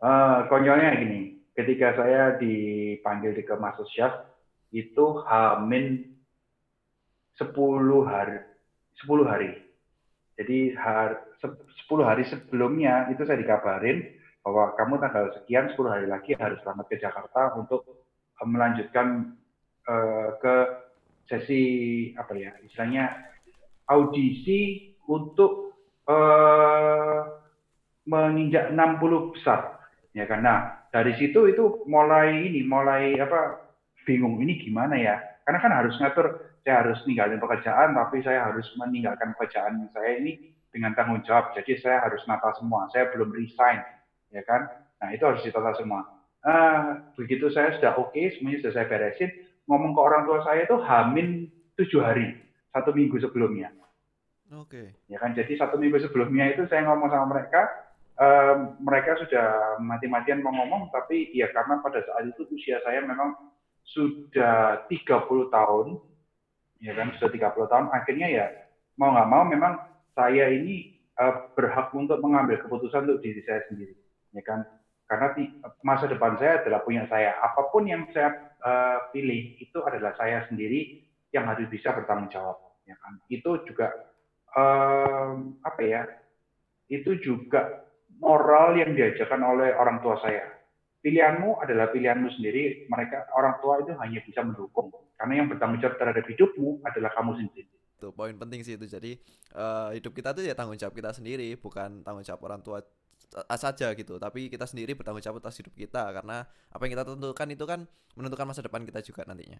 Uh, 0.00 0.46
konyolnya 0.50 0.96
gini. 1.04 1.42
Ketika 1.52 2.00
saya 2.00 2.40
dipanggil 2.40 3.36
di 3.36 3.44
ke 3.44 3.52
Syaf 3.92 4.24
itu 4.72 5.20
hamin 5.28 6.16
10 7.36 7.52
hari 8.08 8.40
10 9.04 9.28
hari 9.28 9.50
jadi 10.38 10.74
hari, 10.76 11.16
10 11.40 12.08
hari 12.08 12.24
sebelumnya 12.28 13.08
itu 13.12 13.22
saya 13.24 13.40
dikabarin 13.40 14.04
bahwa 14.42 14.74
kamu 14.74 14.94
tanggal 14.98 15.26
sekian 15.38 15.70
10 15.72 15.92
hari 15.92 16.06
lagi 16.08 16.32
harus 16.34 16.58
berangkat 16.64 16.86
ke 16.90 16.96
Jakarta 17.04 17.54
untuk 17.54 17.86
eh, 18.40 18.48
melanjutkan 18.48 19.38
uh, 19.86 20.34
ke 20.42 20.56
sesi 21.30 21.62
apa 22.18 22.34
ya 22.34 22.50
istilahnya 22.66 23.14
audisi 23.86 24.90
untuk 25.06 25.78
uh, 26.10 27.22
menginjak 28.10 28.74
60 28.74 29.34
besar 29.38 29.78
ya 30.10 30.26
karena 30.26 30.82
dari 30.90 31.14
situ 31.16 31.48
itu 31.48 31.86
mulai 31.86 32.50
ini 32.50 32.66
mulai 32.66 33.14
apa 33.16 33.62
bingung 34.04 34.38
ini 34.42 34.58
gimana 34.60 34.98
ya? 34.98 35.16
Karena 35.42 35.58
kan 35.58 35.72
harus 35.72 35.94
ngatur 35.98 36.51
saya 36.62 36.86
harus 36.86 36.98
ninggalin 37.04 37.42
pekerjaan, 37.42 37.94
tapi 37.98 38.22
saya 38.22 38.50
harus 38.50 38.66
meninggalkan 38.78 39.34
pekerjaan 39.34 39.90
saya 39.90 40.22
ini 40.22 40.54
dengan 40.70 40.94
tanggung 40.94 41.20
jawab. 41.26 41.50
Jadi 41.58 41.82
saya 41.82 42.06
harus 42.06 42.22
nata 42.30 42.54
semua. 42.56 42.86
Saya 42.94 43.10
belum 43.10 43.34
resign, 43.34 43.82
ya 44.30 44.42
kan? 44.46 44.70
Nah 45.02 45.10
itu 45.10 45.26
harus 45.26 45.42
ditata 45.42 45.74
semua. 45.74 46.06
Uh, 46.42 47.02
begitu 47.14 47.50
saya 47.54 47.74
sudah 47.78 47.98
oke, 47.98 48.10
okay, 48.14 48.34
semuanya 48.34 48.66
sudah 48.66 48.72
saya 48.74 48.86
beresin, 48.90 49.30
ngomong 49.70 49.94
ke 49.94 50.00
orang 50.02 50.22
tua 50.26 50.42
saya 50.42 50.66
itu 50.66 50.74
hamin 50.82 51.46
tujuh 51.78 52.02
hari, 52.02 52.34
satu 52.74 52.90
minggu 52.90 53.18
sebelumnya. 53.22 53.70
Oke. 54.50 54.66
Okay. 54.66 54.86
Ya 55.06 55.22
kan, 55.22 55.38
jadi 55.38 55.54
satu 55.54 55.78
minggu 55.78 56.02
sebelumnya 56.02 56.50
itu 56.50 56.66
saya 56.66 56.82
ngomong 56.90 57.14
sama 57.14 57.26
mereka, 57.30 57.62
uh, 58.18 58.74
mereka 58.82 59.22
sudah 59.22 59.78
mati-matian 59.82 60.42
mau 60.42 60.50
ngomong, 60.50 60.90
tapi 60.90 61.30
ya 61.30 61.46
karena 61.54 61.78
pada 61.78 62.02
saat 62.02 62.26
itu 62.26 62.42
usia 62.50 62.82
saya 62.82 63.06
memang 63.06 63.38
sudah 63.86 64.86
30 64.90 65.46
tahun, 65.50 65.86
ya 66.82 66.92
kan 66.98 67.14
sudah 67.16 67.30
30 67.30 67.70
tahun. 67.70 67.86
Akhirnya 67.94 68.28
ya 68.28 68.46
mau 68.98 69.14
nggak 69.14 69.30
mau 69.30 69.42
memang 69.46 69.78
saya 70.12 70.50
ini 70.50 70.98
uh, 71.16 71.48
berhak 71.54 71.94
untuk 71.94 72.18
mengambil 72.18 72.58
keputusan 72.60 73.06
untuk 73.06 73.22
diri 73.22 73.40
saya 73.46 73.62
sendiri 73.70 73.94
ya 74.34 74.42
kan? 74.42 74.66
Karena 75.06 75.28
masa 75.84 76.08
depan 76.08 76.40
saya 76.40 76.64
adalah 76.64 76.82
punya 76.82 77.04
saya. 77.06 77.36
Apa 77.38 77.68
pun 77.70 77.84
yang 77.84 78.08
saya 78.10 78.32
uh, 78.64 79.12
pilih 79.12 79.60
itu 79.60 79.78
adalah 79.84 80.16
saya 80.16 80.42
sendiri 80.48 81.04
yang 81.30 81.46
harus 81.48 81.68
bisa 81.70 81.94
bertanggung 81.94 82.32
jawab 82.34 82.58
ya 82.88 82.98
kan? 82.98 83.22
Itu 83.30 83.62
juga 83.62 83.92
um, 84.58 85.62
apa 85.62 85.80
ya? 85.84 86.02
Itu 86.90 87.16
juga 87.22 87.86
moral 88.20 88.76
yang 88.76 88.92
diajarkan 88.92 89.40
oleh 89.40 89.72
orang 89.76 90.00
tua 90.04 90.16
saya 90.20 90.61
pilihanmu 91.02 91.58
adalah 91.60 91.90
pilihanmu 91.90 92.30
sendiri. 92.38 92.86
Mereka 92.88 93.34
orang 93.34 93.58
tua 93.60 93.82
itu 93.82 93.92
hanya 93.98 94.22
bisa 94.22 94.40
mendukung. 94.40 94.94
Karena 95.18 95.42
yang 95.42 95.46
bertanggung 95.50 95.82
jawab 95.82 95.98
terhadap 95.98 96.24
hidupmu 96.24 96.82
adalah 96.86 97.10
kamu 97.12 97.32
sendiri. 97.42 97.70
Itu 97.98 98.08
poin 98.14 98.34
penting 98.38 98.62
sih 98.62 98.78
itu. 98.78 98.86
Jadi 98.86 99.18
uh, 99.54 99.90
hidup 99.92 100.14
kita 100.14 100.32
tuh 100.32 100.46
ya 100.46 100.54
tanggung 100.54 100.78
jawab 100.78 100.94
kita 100.94 101.10
sendiri, 101.12 101.58
bukan 101.58 102.06
tanggung 102.06 102.24
jawab 102.24 102.40
orang 102.48 102.62
tua 102.62 102.80
saja 103.58 103.94
gitu. 103.94 104.18
Tapi 104.18 104.48
kita 104.48 104.64
sendiri 104.64 104.94
bertanggung 104.94 105.22
jawab 105.22 105.42
atas 105.42 105.58
hidup 105.58 105.74
kita 105.74 106.10
karena 106.14 106.46
apa 106.46 106.80
yang 106.86 106.92
kita 106.98 107.04
tentukan 107.06 107.48
itu 107.50 107.64
kan 107.66 107.80
menentukan 108.14 108.46
masa 108.48 108.62
depan 108.62 108.82
kita 108.86 109.02
juga 109.02 109.26
nantinya. 109.26 109.58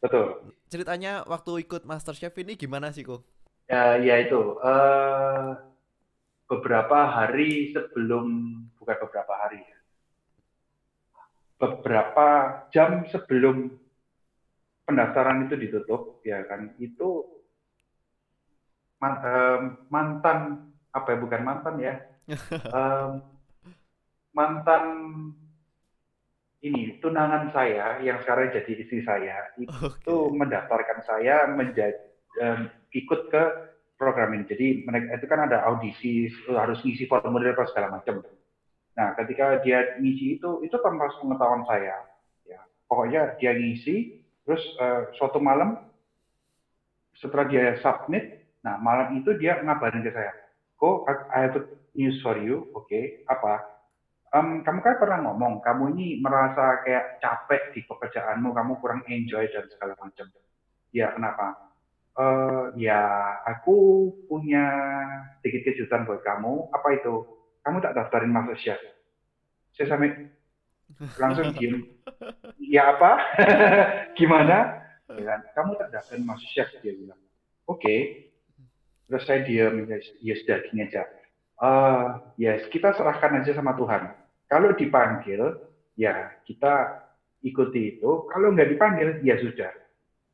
Betul. 0.00 0.56
Ceritanya 0.72 1.28
waktu 1.28 1.66
ikut 1.68 1.84
Master 1.84 2.16
Chef 2.16 2.32
ini 2.40 2.56
gimana 2.56 2.88
sih 2.88 3.04
kok? 3.04 3.20
Ya, 3.68 4.00
ya 4.00 4.16
itu. 4.18 4.58
Uh, 4.58 5.54
beberapa 6.50 7.06
hari 7.06 7.70
sebelum 7.70 8.58
bukan 8.74 8.96
beberapa 9.06 9.38
hari 9.38 9.62
ya 9.62 9.69
beberapa 11.60 12.28
jam 12.72 13.04
sebelum 13.12 13.68
pendaftaran 14.88 15.44
itu 15.44 15.54
ditutup 15.60 16.24
ya 16.24 16.40
kan 16.48 16.72
itu 16.80 17.28
mantan 19.92 20.72
apa 20.90 21.08
ya 21.14 21.18
bukan 21.20 21.42
mantan 21.44 21.74
ya 21.78 21.94
um, 22.74 23.20
mantan 24.32 24.84
ini 26.60 27.00
tunangan 27.00 27.52
saya 27.52 28.00
yang 28.04 28.20
sekarang 28.24 28.52
jadi 28.52 28.72
istri 28.80 29.00
saya 29.04 29.52
itu 29.60 29.76
okay. 29.84 30.36
mendaftarkan 30.36 31.00
saya 31.04 31.48
menjadi 31.52 32.00
um, 32.40 32.68
ikut 32.92 33.28
ke 33.28 33.42
program 34.00 34.32
ini 34.32 34.44
jadi 34.48 34.66
mereka 34.88 35.20
itu 35.20 35.26
kan 35.28 35.40
ada 35.44 35.64
audisi 35.68 36.28
harus 36.48 36.80
ngisi 36.84 37.04
formulir 37.04 37.56
segala 37.68 38.00
macam 38.00 38.24
Nah, 38.98 39.14
ketika 39.14 39.62
dia 39.62 39.98
ngisi 40.02 40.40
itu, 40.40 40.50
itu 40.66 40.76
tanpa 40.82 41.10
pengetahuan 41.18 41.62
saya. 41.66 41.96
Ya, 42.46 42.60
pokoknya 42.90 43.38
dia 43.38 43.54
ngisi, 43.54 44.26
terus 44.42 44.62
uh, 44.82 45.10
suatu 45.14 45.38
malam 45.38 45.78
setelah 47.14 47.46
dia 47.46 47.76
submit, 47.84 48.48
nah 48.64 48.80
malam 48.80 49.20
itu 49.20 49.36
dia 49.36 49.60
ngabarin 49.60 50.00
ke 50.00 50.10
saya, 50.10 50.32
kok 50.80 51.04
I 51.30 51.48
have 51.48 51.58
news 51.92 52.16
for 52.24 52.38
you, 52.40 52.72
oke, 52.72 52.88
okay, 52.88 53.20
apa? 53.28 53.80
Um, 54.30 54.62
kamu 54.62 54.78
kan 54.80 54.94
pernah 55.02 55.18
ngomong, 55.26 55.58
kamu 55.60 55.90
ini 55.98 56.22
merasa 56.22 56.80
kayak 56.86 57.18
capek 57.18 57.74
di 57.74 57.82
pekerjaanmu, 57.82 58.54
kamu 58.54 58.78
kurang 58.78 59.02
enjoy 59.10 59.42
dan 59.50 59.66
segala 59.68 59.98
macam. 59.98 60.30
Ya, 60.94 61.10
kenapa? 61.10 61.70
Uh, 62.14 62.70
ya, 62.78 63.02
aku 63.42 64.10
punya 64.30 64.64
sedikit 65.38 65.74
kejutan 65.74 66.06
buat 66.06 66.22
kamu. 66.22 66.70
Apa 66.70 66.88
itu? 66.94 67.39
Kamu 67.64 67.78
tak 67.84 67.94
daftarin 67.96 68.32
masuk 68.32 68.56
chef 68.60 68.80
saya 69.80 69.96
sampai 69.96 70.28
langsung 71.16 71.52
diem. 71.56 71.86
Ya 72.60 72.92
apa? 72.96 73.12
Gimana? 74.18 74.84
Ya 75.10 75.24
kan? 75.26 75.40
kamu 75.56 75.70
tak 75.78 75.88
daftarin 75.94 76.26
masuk 76.26 76.48
chef 76.52 76.68
dia 76.84 76.94
bilang. 76.94 77.18
Oke. 77.66 77.80
Okay. 77.80 78.00
terus 79.10 79.26
saya 79.26 79.42
diem 79.42 79.90
ya, 79.90 79.98
ya 80.22 80.34
sudah 80.38 80.58
gini 80.70 80.86
aja. 80.86 81.02
Uh, 81.60 82.22
yes 82.38 82.62
kita 82.70 82.94
serahkan 82.94 83.42
aja 83.42 83.56
sama 83.58 83.74
Tuhan. 83.74 84.14
Kalau 84.46 84.70
dipanggil 84.76 85.58
ya 85.98 86.30
kita 86.46 87.02
ikuti 87.42 87.98
itu. 87.98 88.30
Kalau 88.30 88.54
nggak 88.54 88.70
dipanggil 88.70 89.18
ya 89.26 89.34
sudah. 89.42 89.72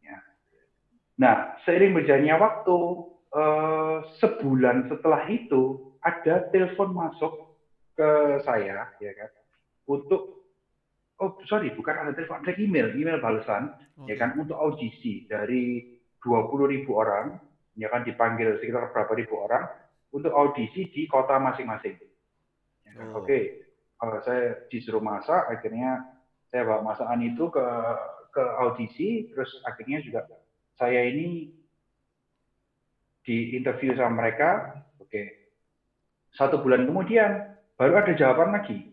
Ya. 0.04 0.16
nah 1.16 1.56
seiring 1.64 1.96
berjalannya 1.96 2.36
waktu 2.36 2.76
uh, 3.32 4.04
sebulan 4.20 4.92
setelah 4.92 5.24
itu 5.32 5.95
ada 6.06 6.46
telepon 6.54 6.94
masuk 6.94 7.58
ke 7.98 8.38
saya, 8.46 8.94
ya 9.02 9.12
kan, 9.18 9.30
untuk 9.90 10.36
oh 11.16 11.40
sorry 11.48 11.72
bukan 11.72 11.94
ada 11.96 12.12
telepon 12.12 12.44
ada 12.44 12.52
email 12.60 12.92
email 12.92 13.22
balasan 13.22 13.72
okay. 13.96 14.12
ya 14.12 14.14
kan 14.20 14.36
untuk 14.36 14.56
audisi 14.58 15.24
dari 15.24 15.96
20 16.20 16.72
ribu 16.76 17.00
orang 17.00 17.40
ya 17.76 17.88
kan 17.88 18.04
dipanggil 18.04 18.60
sekitar 18.60 18.92
berapa 18.92 19.12
ribu 19.16 19.40
orang 19.40 19.64
untuk 20.12 20.32
audisi 20.32 20.88
di 20.92 21.08
kota 21.08 21.40
masing-masing 21.40 21.96
ya 22.84 22.92
kan? 23.00 23.06
oh. 23.16 23.24
oke 23.24 23.28
okay. 23.28 23.64
uh, 24.04 24.20
saya 24.28 24.68
disuruh 24.68 25.00
masak 25.00 25.48
akhirnya 25.48 26.04
saya 26.52 26.68
bawa 26.68 26.84
masakan 26.84 27.24
itu 27.24 27.48
ke 27.48 27.66
ke 28.36 28.44
audisi 28.60 29.32
terus 29.32 29.48
akhirnya 29.64 30.04
juga 30.04 30.28
saya 30.76 31.00
ini 31.08 31.48
di 33.24 33.56
interview 33.56 33.96
sama 33.96 34.20
mereka 34.20 34.84
oke 35.00 35.08
okay 35.08 35.45
satu 36.36 36.60
bulan 36.60 36.84
kemudian 36.84 37.56
baru 37.80 38.04
ada 38.04 38.12
jawaban 38.12 38.52
lagi. 38.52 38.92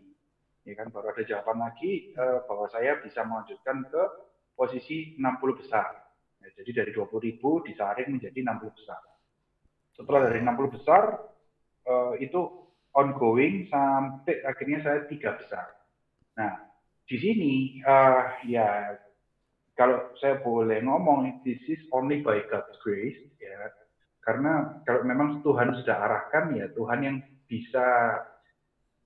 Ya 0.63 0.79
kan, 0.79 0.87
baru 0.95 1.11
ada 1.11 1.23
jawaban 1.27 1.59
lagi 1.59 2.15
uh, 2.15 2.47
bahwa 2.47 2.71
saya 2.71 3.03
bisa 3.03 3.19
melanjutkan 3.27 3.83
ke 3.91 4.03
posisi 4.55 5.19
60 5.19 5.59
besar. 5.59 5.91
Ya, 6.39 6.47
jadi 6.55 6.83
dari 6.83 6.91
20 6.95 7.11
ribu 7.19 7.59
disaring 7.67 8.15
menjadi 8.15 8.39
60 8.39 8.71
besar. 8.79 9.01
Setelah 9.91 10.31
dari 10.31 10.39
60 10.39 10.75
besar, 10.79 11.03
uh, 11.83 12.15
itu 12.15 12.63
ongoing 12.95 13.67
sampai 13.67 14.39
akhirnya 14.47 14.79
saya 14.87 14.99
tiga 15.11 15.35
besar. 15.35 15.67
Nah, 16.39 16.63
di 17.03 17.17
sini 17.19 17.83
uh, 17.83 18.39
ya 18.47 18.95
kalau 19.73 20.13
saya 20.21 20.37
boleh 20.39 20.85
ngomong, 20.85 21.41
this 21.41 21.59
is 21.65 21.81
only 21.89 22.21
by 22.21 22.39
God's 22.47 22.77
grace, 22.85 23.17
ya. 23.41 23.73
Karena 24.23 24.79
kalau 24.87 25.03
memang 25.03 25.43
Tuhan 25.43 25.75
sudah 25.81 25.97
arahkan, 26.07 26.55
ya 26.55 26.71
Tuhan 26.71 26.99
yang 27.03 27.17
bisa 27.47 27.85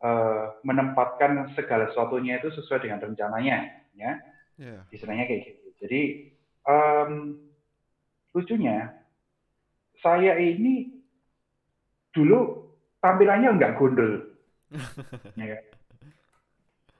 uh, 0.01 0.45
menempatkan 0.63 1.51
segala 1.53 1.89
sesuatunya 1.91 2.39
itu 2.41 2.53
sesuai 2.53 2.85
dengan 2.85 3.03
rencananya, 3.03 3.57
ya. 3.97 4.13
Yeah. 4.57 4.81
Istilahnya 4.89 5.29
kayak 5.29 5.41
gitu. 5.53 5.67
Jadi 5.85 6.01
um, 6.65 7.11
lucunya, 8.33 8.93
saya 10.01 10.37
ini 10.41 10.97
dulu 12.09 12.65
tampilannya 13.01 13.53
nggak 13.53 13.75
gondol. 13.77 14.33
ya 15.37 15.61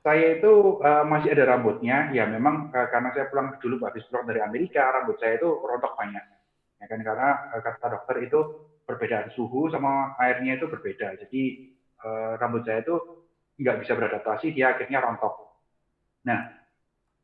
saya 0.07 0.39
itu 0.39 0.79
uh, 0.79 1.03
masih 1.03 1.35
ada 1.35 1.51
rambutnya, 1.51 2.15
ya 2.15 2.23
memang 2.23 2.71
uh, 2.71 2.87
karena 2.87 3.11
saya 3.11 3.27
pulang 3.27 3.59
dulu 3.59 3.83
habis 3.83 4.07
pulang 4.07 4.23
dari 4.23 4.39
Amerika, 4.39 4.87
rambut 4.87 5.19
saya 5.19 5.35
itu 5.35 5.51
rontok 5.51 5.99
banyak. 5.99 6.23
Ya 6.79 6.85
kan 6.87 7.03
karena 7.03 7.51
uh, 7.51 7.59
kata 7.59 7.91
dokter 7.91 8.23
itu 8.23 8.39
perbedaan 8.87 9.29
suhu 9.35 9.67
sama 9.67 10.15
airnya 10.23 10.55
itu 10.55 10.71
berbeda. 10.71 11.19
Jadi 11.27 11.75
uh, 12.07 12.39
rambut 12.39 12.63
saya 12.63 12.79
itu 12.81 12.95
nggak 13.59 13.83
bisa 13.83 13.93
beradaptasi, 13.99 14.55
dia 14.55 14.71
akhirnya 14.71 15.03
rontok. 15.03 15.35
Nah, 16.23 16.47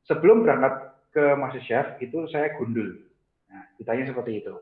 sebelum 0.04 0.44
berangkat 0.44 0.92
ke 1.16 1.24
Master 1.40 1.64
Chef 1.64 1.88
itu 2.04 2.28
saya 2.28 2.52
gundul. 2.60 3.00
Nah, 3.48 3.64
ditanya 3.80 4.12
seperti 4.12 4.44
itu. 4.44 4.54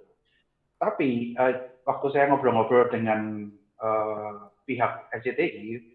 Tapi 0.77 1.33
uh, 1.41 1.81
waktu 1.89 2.07
saya 2.13 2.29
ngobrol-ngobrol 2.29 2.93
dengan 2.93 3.49
uh, 3.81 4.53
pihak 4.69 5.09
RCTI, 5.09 5.91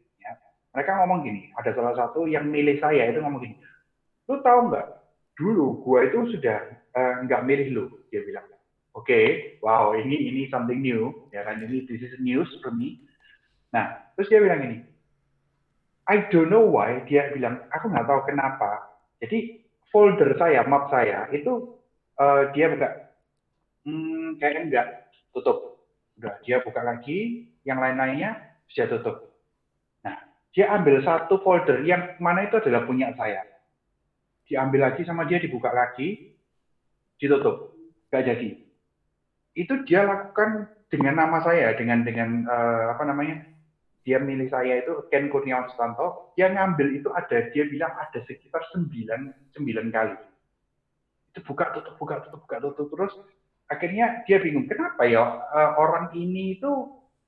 mereka 0.77 0.93
ngomong 1.01 1.25
gini, 1.25 1.49
ada 1.57 1.73
salah 1.73 1.97
satu 1.97 2.29
yang 2.29 2.53
milih 2.53 2.77
saya 2.77 3.09
itu 3.09 3.25
ngomong 3.25 3.41
gini, 3.41 3.57
lu 4.29 4.45
tahu 4.45 4.69
nggak, 4.69 4.87
dulu 5.33 5.81
gua 5.81 6.05
itu 6.05 6.37
sudah 6.37 6.69
uh, 6.93 7.25
nggak 7.25 7.49
milih 7.49 7.69
lu, 7.73 7.85
dia 8.13 8.21
bilang. 8.29 8.45
Oke, 8.97 9.13
okay, 9.13 9.27
wow, 9.61 9.93
ini 9.93 10.33
ini 10.33 10.49
something 10.49 10.81
new, 10.81 11.13
ya 11.29 11.45
kan, 11.45 11.61
ini 11.61 11.85
this 11.85 12.01
is 12.01 12.17
news 12.17 12.49
for 12.65 12.73
me. 12.73 13.05
Nah, 13.77 13.93
terus 14.17 14.33
dia 14.33 14.41
bilang 14.41 14.65
gini, 14.65 14.79
I 16.09 16.25
don't 16.33 16.49
know 16.49 16.65
why, 16.65 17.05
dia 17.05 17.29
bilang, 17.37 17.61
aku 17.69 17.93
nggak 17.93 18.09
tahu 18.09 18.21
kenapa. 18.25 18.89
Jadi 19.21 19.61
folder 19.93 20.33
saya, 20.41 20.65
map 20.65 20.89
saya, 20.89 21.29
itu 21.29 21.77
uh, 22.17 22.49
dia 22.57 22.73
buka, 22.73 22.89
hmm, 23.85 24.41
kayaknya 24.41 24.61
enggak, 24.65 24.87
tutup. 25.37 25.77
Udah, 26.17 26.41
dia 26.41 26.65
buka 26.65 26.81
lagi, 26.81 27.53
yang 27.69 27.77
lain-lainnya 27.77 28.41
bisa 28.65 28.89
tutup 28.89 29.37
dia 30.57 30.73
ambil 30.73 31.05
satu 31.05 31.37
folder 31.45 31.85
yang 31.85 32.17
mana 32.17 32.49
itu 32.49 32.57
adalah 32.57 32.89
punya 32.89 33.13
saya. 33.13 33.45
Diambil 34.49 34.89
lagi 34.89 35.05
sama 35.05 35.29
dia, 35.29 35.37
dibuka 35.37 35.69
lagi, 35.69 36.33
ditutup. 37.21 37.77
Gak 38.09 38.25
jadi. 38.25 38.57
Itu 39.57 39.83
dia 39.89 40.05
lakukan 40.05 40.69
dengan 40.93 41.17
nama 41.17 41.41
saya, 41.41 41.73
dengan 41.75 42.05
dengan 42.05 42.45
uh, 42.45 42.93
apa 42.93 43.03
namanya, 43.09 43.43
dia 44.07 44.23
milih 44.23 44.47
saya 44.53 44.85
itu 44.85 45.09
Ken 45.11 45.33
Kurniawan 45.33 45.67
Sutanto, 45.73 46.31
dia 46.39 46.47
ngambil 46.53 47.01
itu 47.03 47.11
ada, 47.11 47.51
dia 47.51 47.67
bilang 47.67 47.91
ada 47.99 48.23
sekitar 48.23 48.63
sembilan 48.71 49.51
sembilan 49.57 49.87
kali. 49.91 50.17
Itu 51.35 51.43
buka 51.43 51.75
tutup, 51.75 51.99
buka 51.99 52.23
tutup, 52.23 52.47
buka 52.47 52.57
tutup 52.63 52.87
terus. 52.93 53.15
Akhirnya 53.67 54.23
dia 54.31 54.39
bingung, 54.39 54.71
kenapa 54.71 55.09
ya 55.11 55.43
uh, 55.51 55.75
orang 55.81 56.15
ini 56.15 56.55
itu 56.55 56.71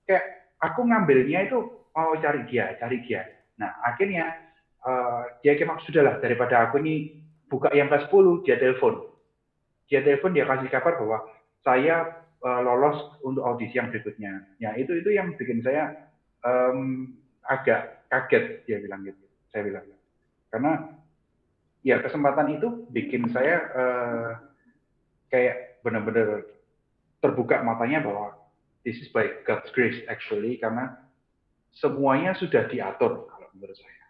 kayak 0.07 0.55
aku 0.63 0.87
ngambilnya 0.87 1.51
itu 1.51 1.59
mau 1.91 2.15
cari 2.15 2.47
dia, 2.47 2.79
cari 2.79 3.03
dia. 3.03 3.27
Nah, 3.59 3.75
akhirnya 3.83 4.39
uh, 4.87 5.27
dia 5.43 5.59
kayak 5.59 5.83
sudahlah 5.83 6.23
daripada 6.23 6.71
aku 6.71 6.79
ini 6.79 7.27
buka 7.51 7.75
yang 7.75 7.91
ke 7.91 8.07
10, 8.07 8.47
dia 8.47 8.55
telepon. 8.55 9.03
Dia 9.91 10.05
telepon, 10.07 10.31
dia 10.31 10.47
kasih 10.47 10.71
kabar 10.71 10.95
bahwa 10.95 11.27
saya 11.63 12.27
uh, 12.43 12.61
lolos 12.63 13.19
untuk 13.27 13.43
audisi 13.45 13.79
yang 13.79 13.91
berikutnya. 13.91 14.47
Ya, 14.63 14.75
itu 14.79 14.95
itu 14.99 15.11
yang 15.15 15.35
bikin 15.35 15.63
saya 15.63 16.11
um, 16.43 17.15
agak 17.47 18.07
kaget 18.13 18.65
dia 18.69 18.79
bilang 18.83 19.05
gitu. 19.07 19.25
Saya 19.51 19.67
bilang. 19.67 19.85
Karena 20.49 20.73
ya 21.85 22.01
kesempatan 22.03 22.59
itu 22.59 22.69
bikin 22.93 23.31
saya 23.33 23.57
uh, 23.75 24.31
kayak 25.29 25.81
benar-benar 25.85 26.45
terbuka 27.19 27.61
matanya 27.63 28.05
bahwa 28.05 28.35
this 28.87 28.99
is 29.03 29.11
by 29.11 29.27
God's 29.45 29.69
grace 29.75 29.99
actually 30.07 30.57
karena 30.63 30.95
semuanya 31.75 32.33
sudah 32.39 32.67
diatur 32.71 33.29
kalau 33.29 33.49
menurut 33.55 33.77
saya. 33.77 34.05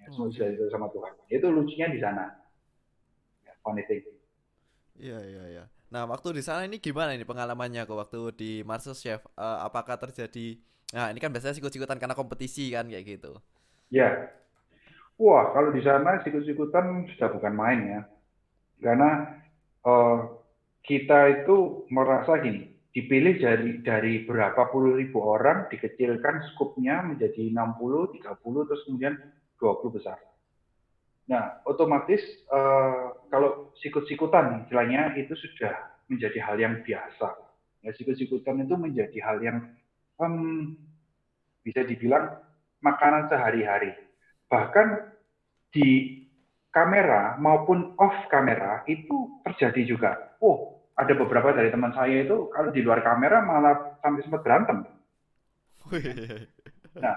Ya, 0.00 0.06
semua 0.10 0.32
sudah 0.32 0.48
diatur 0.52 0.70
sama 0.72 0.88
Tuhan. 0.90 1.12
Itu 1.28 1.46
lucunya 1.52 1.86
di 1.92 2.00
sana. 2.00 2.34
Ya, 3.44 3.52
funny 3.60 3.84
thing. 3.86 4.02
Iya 5.00 5.18
iya 5.24 5.44
iya. 5.48 5.64
Nah 5.90 6.06
waktu 6.06 6.38
di 6.38 6.42
sana 6.46 6.62
ini 6.70 6.78
gimana 6.78 7.18
ini 7.18 7.26
pengalamannya 7.26 7.82
kok 7.82 7.98
waktu 7.98 8.20
di 8.38 8.50
Master 8.62 8.94
Chef? 8.94 9.26
Uh, 9.34 9.66
apakah 9.66 9.98
terjadi? 9.98 10.54
Nah 10.94 11.10
ini 11.10 11.18
kan 11.18 11.34
biasanya 11.34 11.58
sikut-sikutan 11.58 11.98
karena 11.98 12.14
kompetisi 12.14 12.70
kan 12.70 12.86
kayak 12.86 13.18
gitu. 13.18 13.34
Ya. 13.90 14.30
Wah 15.18 15.50
kalau 15.50 15.74
di 15.74 15.82
sana 15.82 16.22
sikut-sikutan 16.22 17.10
sudah 17.10 17.28
bukan 17.34 17.54
main 17.58 17.80
ya. 17.82 18.00
Karena 18.78 19.34
uh, 19.82 20.40
kita 20.86 21.42
itu 21.42 21.84
merasa 21.90 22.38
gini, 22.38 22.70
dipilih 22.94 23.42
dari 23.42 23.70
dari 23.82 24.14
berapa 24.24 24.70
puluh 24.70 24.94
ribu 24.94 25.20
orang 25.26 25.66
dikecilkan 25.68 26.54
skupnya 26.54 27.02
menjadi 27.02 27.50
60, 27.50 28.14
30 28.16 28.66
terus 28.70 28.82
kemudian 28.86 29.14
20 29.58 29.96
besar. 29.98 30.29
Nah, 31.30 31.62
otomatis 31.62 32.18
uh, 32.50 33.14
kalau 33.30 33.70
sikut-sikutan 33.78 34.66
istilahnya 34.66 35.14
itu 35.14 35.38
sudah 35.38 36.02
menjadi 36.10 36.42
hal 36.42 36.58
yang 36.58 36.82
biasa. 36.82 37.38
Ya, 37.86 37.94
sikut-sikutan 37.94 38.66
itu 38.66 38.74
menjadi 38.74 39.18
hal 39.22 39.38
yang 39.38 39.70
um, 40.18 40.74
bisa 41.62 41.86
dibilang 41.86 42.34
makanan 42.82 43.30
sehari-hari. 43.30 43.94
Bahkan 44.50 45.14
di 45.70 46.18
kamera 46.74 47.38
maupun 47.38 47.94
off 47.94 48.26
kamera 48.26 48.82
itu 48.90 49.38
terjadi 49.46 49.86
juga. 49.86 50.10
Oh, 50.42 50.82
ada 50.98 51.14
beberapa 51.14 51.54
dari 51.54 51.70
teman 51.70 51.94
saya 51.94 52.26
itu 52.26 52.50
kalau 52.50 52.74
di 52.74 52.82
luar 52.82 53.06
kamera 53.06 53.38
malah 53.46 53.94
sampai 54.02 54.26
sempat 54.26 54.42
berantem. 54.42 54.82
Nah, 56.98 57.16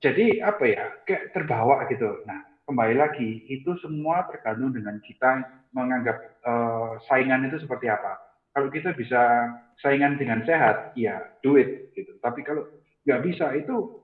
jadi 0.00 0.40
apa 0.48 0.64
ya, 0.64 0.84
kayak 1.04 1.36
terbawa 1.36 1.84
gitu. 1.92 2.24
Nah, 2.24 2.51
kembali 2.66 2.94
lagi 2.98 3.46
itu 3.50 3.74
semua 3.82 4.26
tergantung 4.30 4.72
dengan 4.72 5.02
kita 5.02 5.44
menganggap 5.74 6.16
uh, 6.46 6.98
saingan 7.10 7.48
itu 7.48 7.62
seperti 7.62 7.90
apa. 7.90 8.18
Kalau 8.52 8.68
kita 8.68 8.92
bisa 8.92 9.48
saingan 9.80 10.20
dengan 10.20 10.44
sehat, 10.44 10.92
ya 10.94 11.32
do 11.40 11.56
it 11.56 11.90
gitu. 11.96 12.14
Tapi 12.20 12.44
kalau 12.44 12.68
nggak 13.08 13.22
bisa 13.24 13.56
itu 13.56 14.00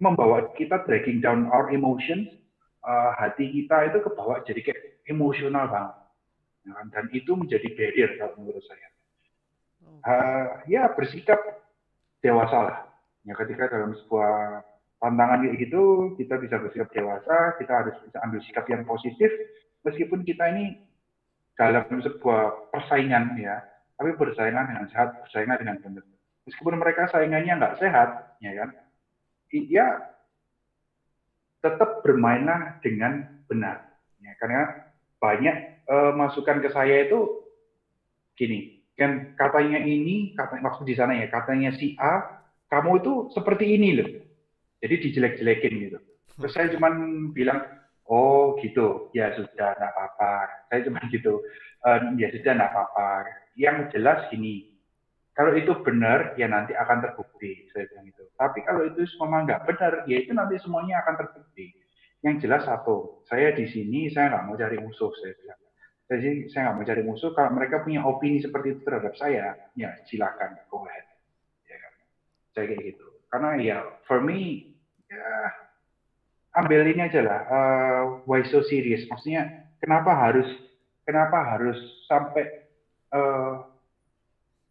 membawa 0.00 0.50
kita 0.56 0.82
dragging 0.88 1.22
down 1.22 1.46
our 1.52 1.70
emotions, 1.70 2.26
uh, 2.82 3.12
hati 3.14 3.52
kita 3.52 3.92
itu 3.92 4.02
kebawa 4.02 4.42
jadi 4.42 4.60
kayak 4.72 4.82
emosional 5.06 5.68
banget 5.68 6.02
Ya 6.62 6.72
kan? 6.78 6.86
Dan 6.94 7.04
itu 7.10 7.34
menjadi 7.34 7.68
barrier 7.74 8.10
kalau 8.18 8.34
menurut 8.38 8.62
saya. 8.66 8.88
Uh, 10.02 10.46
ya 10.66 10.90
bersikap 10.94 11.38
dewasa 12.22 12.58
lah. 12.58 12.78
Ya 13.26 13.34
ketika 13.38 13.70
dalam 13.70 13.94
sebuah 13.94 14.62
tantangan 15.02 15.42
kayak 15.42 15.58
gitu, 15.66 16.14
kita 16.14 16.38
bisa 16.38 16.62
bersikap 16.62 16.88
dewasa, 16.94 17.58
kita 17.58 17.72
harus 17.74 17.98
bisa 18.06 18.22
ambil 18.22 18.38
sikap 18.46 18.64
yang 18.70 18.86
positif, 18.86 19.30
meskipun 19.82 20.22
kita 20.22 20.46
ini 20.54 20.78
dalam 21.58 21.82
sebuah 21.90 22.70
persaingan 22.70 23.34
ya, 23.34 23.66
tapi 23.98 24.14
bersaingan 24.14 24.70
dengan 24.70 24.86
sehat, 24.94 25.26
bersaingan 25.26 25.58
dengan 25.58 25.76
benar. 25.82 26.06
Meskipun 26.46 26.78
mereka 26.78 27.10
saingannya 27.10 27.58
nggak 27.58 27.78
sehat, 27.82 28.38
ya 28.38 28.52
kan, 28.62 28.70
ya 29.50 29.86
tetap 31.62 32.06
bermainlah 32.06 32.78
dengan 32.82 33.42
benar. 33.50 33.82
Ya, 34.22 34.38
karena 34.38 34.86
banyak 35.18 35.86
uh, 35.90 36.14
masukan 36.14 36.62
ke 36.62 36.70
saya 36.70 37.10
itu 37.10 37.42
gini, 38.38 38.86
kan 38.94 39.34
katanya 39.34 39.82
ini, 39.82 40.38
kata 40.38 40.62
maksud 40.62 40.86
di 40.86 40.94
sana 40.94 41.18
ya, 41.18 41.26
katanya 41.26 41.74
si 41.74 41.98
A, 41.98 42.38
kamu 42.70 43.02
itu 43.02 43.12
seperti 43.34 43.74
ini 43.74 43.90
loh. 43.98 44.10
Jadi 44.82 44.94
dijelek-jelekin 45.08 45.74
gitu. 45.88 45.98
Terus 46.42 46.52
saya 46.52 46.66
cuma 46.74 46.90
bilang, 47.30 47.62
oh 48.10 48.58
gitu, 48.58 49.14
ya 49.14 49.30
sudah, 49.38 49.78
enggak 49.78 49.92
apa-apa. 49.94 50.34
Saya 50.68 50.80
cuma 50.90 50.98
gitu, 51.08 51.38
uh, 51.86 51.98
ya 52.18 52.28
sudah, 52.34 52.52
enggak 52.58 52.72
apa-apa. 52.74 53.08
Yang 53.54 53.76
jelas 53.94 54.26
gini, 54.34 54.72
kalau 55.32 55.56
itu 55.56 55.72
benar, 55.80 56.36
ya 56.36 56.44
nanti 56.44 56.76
akan 56.76 56.98
terbukti. 56.98 57.70
Saya 57.72 57.88
bilang 57.88 58.10
itu. 58.10 58.24
Tapi 58.36 58.58
kalau 58.68 58.84
itu 58.84 59.00
semua 59.16 59.46
nggak 59.46 59.64
benar, 59.64 59.92
ya 60.04 60.16
itu 60.20 60.34
nanti 60.36 60.60
semuanya 60.60 61.00
akan 61.06 61.14
terbukti. 61.24 61.72
Yang 62.20 62.46
jelas 62.46 62.62
satu, 62.68 63.24
saya 63.26 63.56
di 63.56 63.64
sini, 63.70 64.12
saya 64.12 64.28
nggak 64.28 64.44
mau 64.46 64.54
cari 64.54 64.78
musuh, 64.78 65.10
saya 65.18 65.34
bilang 65.42 65.60
Jadi 66.12 66.30
saya 66.52 66.60
nggak 66.68 66.76
mau 66.76 66.84
cari 66.84 67.02
musuh. 67.08 67.30
Kalau 67.32 67.50
mereka 67.56 67.80
punya 67.80 68.04
opini 68.04 68.44
seperti 68.44 68.76
itu 68.76 68.80
terhadap 68.84 69.16
saya, 69.16 69.56
ya 69.72 69.96
silakan 70.04 70.60
go 70.68 70.84
ahead. 70.84 71.06
Ya 71.64 71.76
kan? 71.80 71.92
Saya 72.52 72.64
kayak 72.68 72.82
gitu. 72.92 73.06
Karena 73.32 73.50
ya 73.56 73.78
for 74.04 74.20
me 74.20 74.71
ambil 76.56 76.84
ini 76.84 77.00
aja 77.04 77.20
lah. 77.24 77.40
Uh, 77.48 78.02
why 78.28 78.44
so 78.48 78.60
serious? 78.66 79.04
Maksudnya 79.08 79.68
kenapa 79.80 80.12
harus 80.12 80.48
kenapa 81.04 81.56
harus 81.56 81.76
sampai 82.08 82.68
uh, 83.12 83.66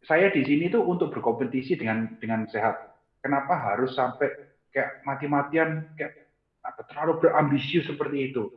saya 0.06 0.34
di 0.34 0.42
sini 0.42 0.70
tuh 0.70 0.86
untuk 0.86 1.14
berkompetisi 1.14 1.78
dengan 1.78 2.18
dengan 2.22 2.46
sehat. 2.50 2.94
Kenapa 3.22 3.54
harus 3.54 3.94
sampai 3.94 4.34
kayak 4.74 5.06
mati-matian 5.06 5.94
kayak 5.94 6.30
apa 6.66 6.82
terlalu 6.90 7.22
berambisius 7.22 7.86
seperti 7.86 8.34
itu? 8.34 8.50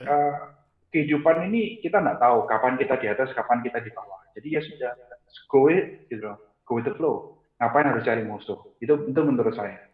Uh, 0.00 0.52
kehidupan 0.92 1.52
ini 1.52 1.80
kita 1.84 2.00
nggak 2.00 2.20
tahu 2.20 2.48
kapan 2.48 2.80
kita 2.80 2.96
di 2.96 3.06
atas, 3.12 3.28
kapan 3.36 3.60
kita 3.60 3.80
di 3.84 3.92
bawah. 3.92 4.24
Jadi 4.32 4.48
ya 4.56 4.60
sudah, 4.64 4.92
go 5.52 5.68
it, 5.68 6.08
gitu 6.08 6.32
go 6.68 6.76
with 6.76 6.84
the 6.84 6.92
flow. 6.94 7.40
Ngapain 7.58 7.88
harus 7.88 8.04
cari 8.04 8.22
musuh? 8.22 8.60
Itu 8.78 9.08
itu 9.08 9.20
menurut 9.24 9.56
saya. 9.56 9.87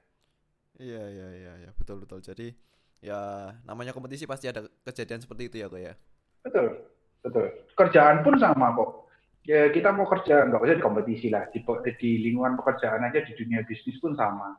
Iya 0.84 1.04
iya 1.08 1.28
iya 1.32 1.52
ya. 1.64 1.70
betul 1.72 2.04
betul. 2.04 2.20
Jadi 2.20 2.52
ya 3.00 3.52
namanya 3.64 3.96
kompetisi 3.96 4.28
pasti 4.28 4.48
ada 4.48 4.64
kejadian 4.84 5.24
seperti 5.24 5.48
itu 5.48 5.56
ya 5.64 5.66
kok 5.72 5.80
ya. 5.80 5.94
Betul 6.44 6.66
betul. 7.24 7.46
Kerjaan 7.72 8.20
pun 8.20 8.36
sama 8.36 8.76
kok. 8.76 9.08
Ya 9.44 9.68
kita 9.68 9.92
mau 9.92 10.08
kerja 10.08 10.48
nggak 10.48 10.60
usah 10.60 10.76
di 10.76 10.84
kompetisi 10.84 11.28
lah 11.28 11.44
di, 11.52 11.60
di 12.00 12.10
lingkungan 12.28 12.56
pekerjaan 12.56 13.04
aja 13.04 13.20
di 13.20 13.32
dunia 13.36 13.60
bisnis 13.68 14.00
pun 14.00 14.16
sama, 14.16 14.56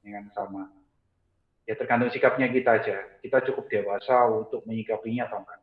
ya 0.00 0.16
kan 0.16 0.24
sama. 0.32 0.62
Ya 1.68 1.76
tergantung 1.76 2.08
sikapnya 2.08 2.48
kita 2.48 2.80
aja. 2.80 2.96
Kita 3.20 3.44
cukup 3.44 3.68
dewasa 3.68 4.24
untuk 4.32 4.64
menyikapinya 4.64 5.28
atau 5.28 5.44
enggak. 5.44 5.60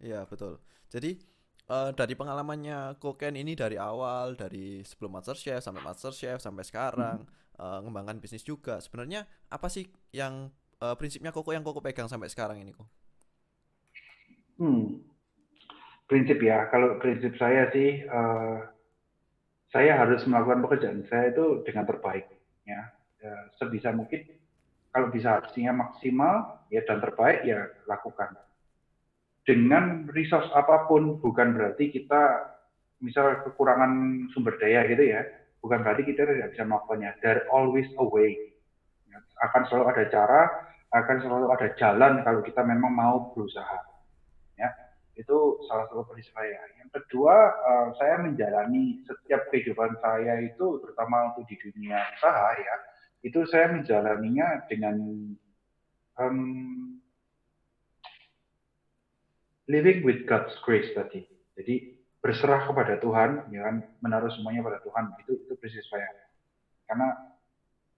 Iya 0.00 0.20
betul. 0.24 0.56
Jadi 0.88 1.20
uh, 1.68 1.92
dari 1.92 2.16
pengalamannya 2.16 2.96
Koken 2.96 3.36
ini 3.36 3.52
dari 3.52 3.76
awal 3.76 4.40
dari 4.40 4.80
sebelum 4.80 5.20
Master 5.20 5.36
Chef 5.36 5.60
sampai 5.60 5.84
Master 5.84 6.12
Chef 6.16 6.40
sampai 6.40 6.64
sekarang 6.64 7.22
hmm. 7.22 7.49
Uh, 7.60 8.16
bisnis 8.16 8.40
juga. 8.40 8.80
Sebenarnya 8.80 9.28
apa 9.52 9.68
sih 9.68 9.84
yang 10.16 10.48
uh, 10.80 10.96
prinsipnya 10.96 11.30
Koko 11.30 11.52
yang 11.52 11.62
Koko 11.62 11.84
pegang 11.84 12.08
sampai 12.08 12.32
sekarang 12.32 12.64
ini 12.64 12.72
kok? 12.72 12.88
Hmm. 14.56 15.04
Prinsip 16.08 16.40
ya. 16.40 16.66
Kalau 16.72 16.96
prinsip 16.96 17.36
saya 17.36 17.68
sih 17.70 18.02
uh, 18.08 18.64
saya 19.70 20.00
harus 20.00 20.24
melakukan 20.26 20.64
pekerjaan 20.66 21.00
saya 21.06 21.30
itu 21.30 21.62
dengan 21.62 21.86
terbaik 21.86 22.26
ya. 22.66 22.90
ya 23.22 23.34
sebisa 23.60 23.94
mungkin 23.94 24.26
kalau 24.90 25.06
bisa 25.14 25.38
hasilnya 25.38 25.70
maksimal 25.70 26.66
ya 26.74 26.82
dan 26.82 26.98
terbaik 26.98 27.46
ya 27.46 27.70
lakukan 27.86 28.34
dengan 29.46 30.10
resource 30.10 30.50
apa 30.52 30.90
pun 30.90 31.22
bukan 31.22 31.54
berarti 31.54 31.94
kita 31.94 32.50
misal 33.00 33.40
kekurangan 33.46 34.26
sumber 34.34 34.58
daya 34.58 34.84
gitu 34.90 35.06
ya 35.06 35.22
bukan 35.60 35.84
berarti 35.84 36.02
kita 36.08 36.24
tidak 36.26 36.52
bisa 36.56 36.64
melakukannya. 36.66 37.10
There 37.20 37.46
always 37.52 37.88
a 37.96 38.04
way. 38.04 38.36
Akan 39.40 39.64
selalu 39.68 39.84
ada 39.96 40.04
cara 40.12 40.42
akan 40.90 41.22
selalu 41.22 41.46
ada 41.54 41.68
jalan 41.78 42.26
kalau 42.26 42.42
kita 42.42 42.66
memang 42.66 42.90
mau 42.90 43.16
berusaha. 43.30 43.78
Ya 44.58 44.68
itu 45.14 45.62
salah 45.68 45.86
satu 45.86 46.02
prinsip 46.08 46.34
saya. 46.34 46.60
Yang 46.82 46.90
kedua 46.98 47.36
uh, 47.62 47.88
saya 48.00 48.18
menjalani 48.24 49.04
setiap 49.06 49.46
kehidupan 49.54 50.00
saya 50.02 50.42
itu 50.42 50.82
terutama 50.82 51.30
untuk 51.30 51.46
di 51.46 51.56
dunia 51.62 52.00
usaha 52.18 52.56
ya 52.58 52.76
itu 53.20 53.44
saya 53.52 53.68
menjalaninya 53.68 54.64
dengan 54.64 54.96
um, 56.16 56.38
living 59.68 60.02
with 60.02 60.24
God's 60.24 60.56
grace 60.64 60.88
tadi. 60.96 61.28
Jadi 61.54 61.99
berserah 62.20 62.68
kepada 62.68 63.00
Tuhan, 63.00 63.48
ya 63.48 63.64
kan, 63.64 63.82
menaruh 64.04 64.28
semuanya 64.36 64.60
pada 64.64 64.78
Tuhan. 64.84 65.04
Itu 65.24 65.32
itu 65.40 65.52
prinsip 65.56 65.84
saya. 65.88 66.08
Karena 66.84 67.16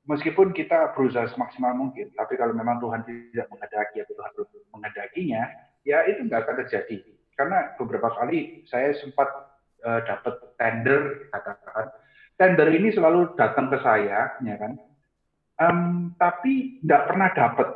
meskipun 0.06 0.54
kita 0.54 0.94
berusaha 0.94 1.26
semaksimal 1.34 1.74
mungkin, 1.74 2.14
tapi 2.14 2.38
kalau 2.38 2.54
memang 2.54 2.78
Tuhan 2.78 3.02
tidak 3.02 3.46
menghendaki 3.50 4.02
atau 4.02 4.14
Tuhan 4.14 4.30
belum 4.38 4.48
menghendakinya, 4.78 5.42
ya 5.82 6.06
itu 6.06 6.26
nggak 6.26 6.40
akan 6.46 6.56
terjadi. 6.66 6.96
Karena 7.34 7.74
beberapa 7.74 8.14
kali 8.14 8.62
saya 8.70 8.94
sempat 9.02 9.26
uh, 9.82 10.00
dapat 10.06 10.34
tender, 10.54 11.26
katakan, 11.34 11.90
tender 12.38 12.68
ini 12.70 12.94
selalu 12.94 13.34
datang 13.34 13.66
ke 13.72 13.78
saya, 13.82 14.38
ya 14.44 14.54
kan, 14.54 14.78
um, 15.58 16.14
tapi 16.14 16.78
nggak 16.86 17.02
pernah 17.10 17.28
dapat 17.34 17.68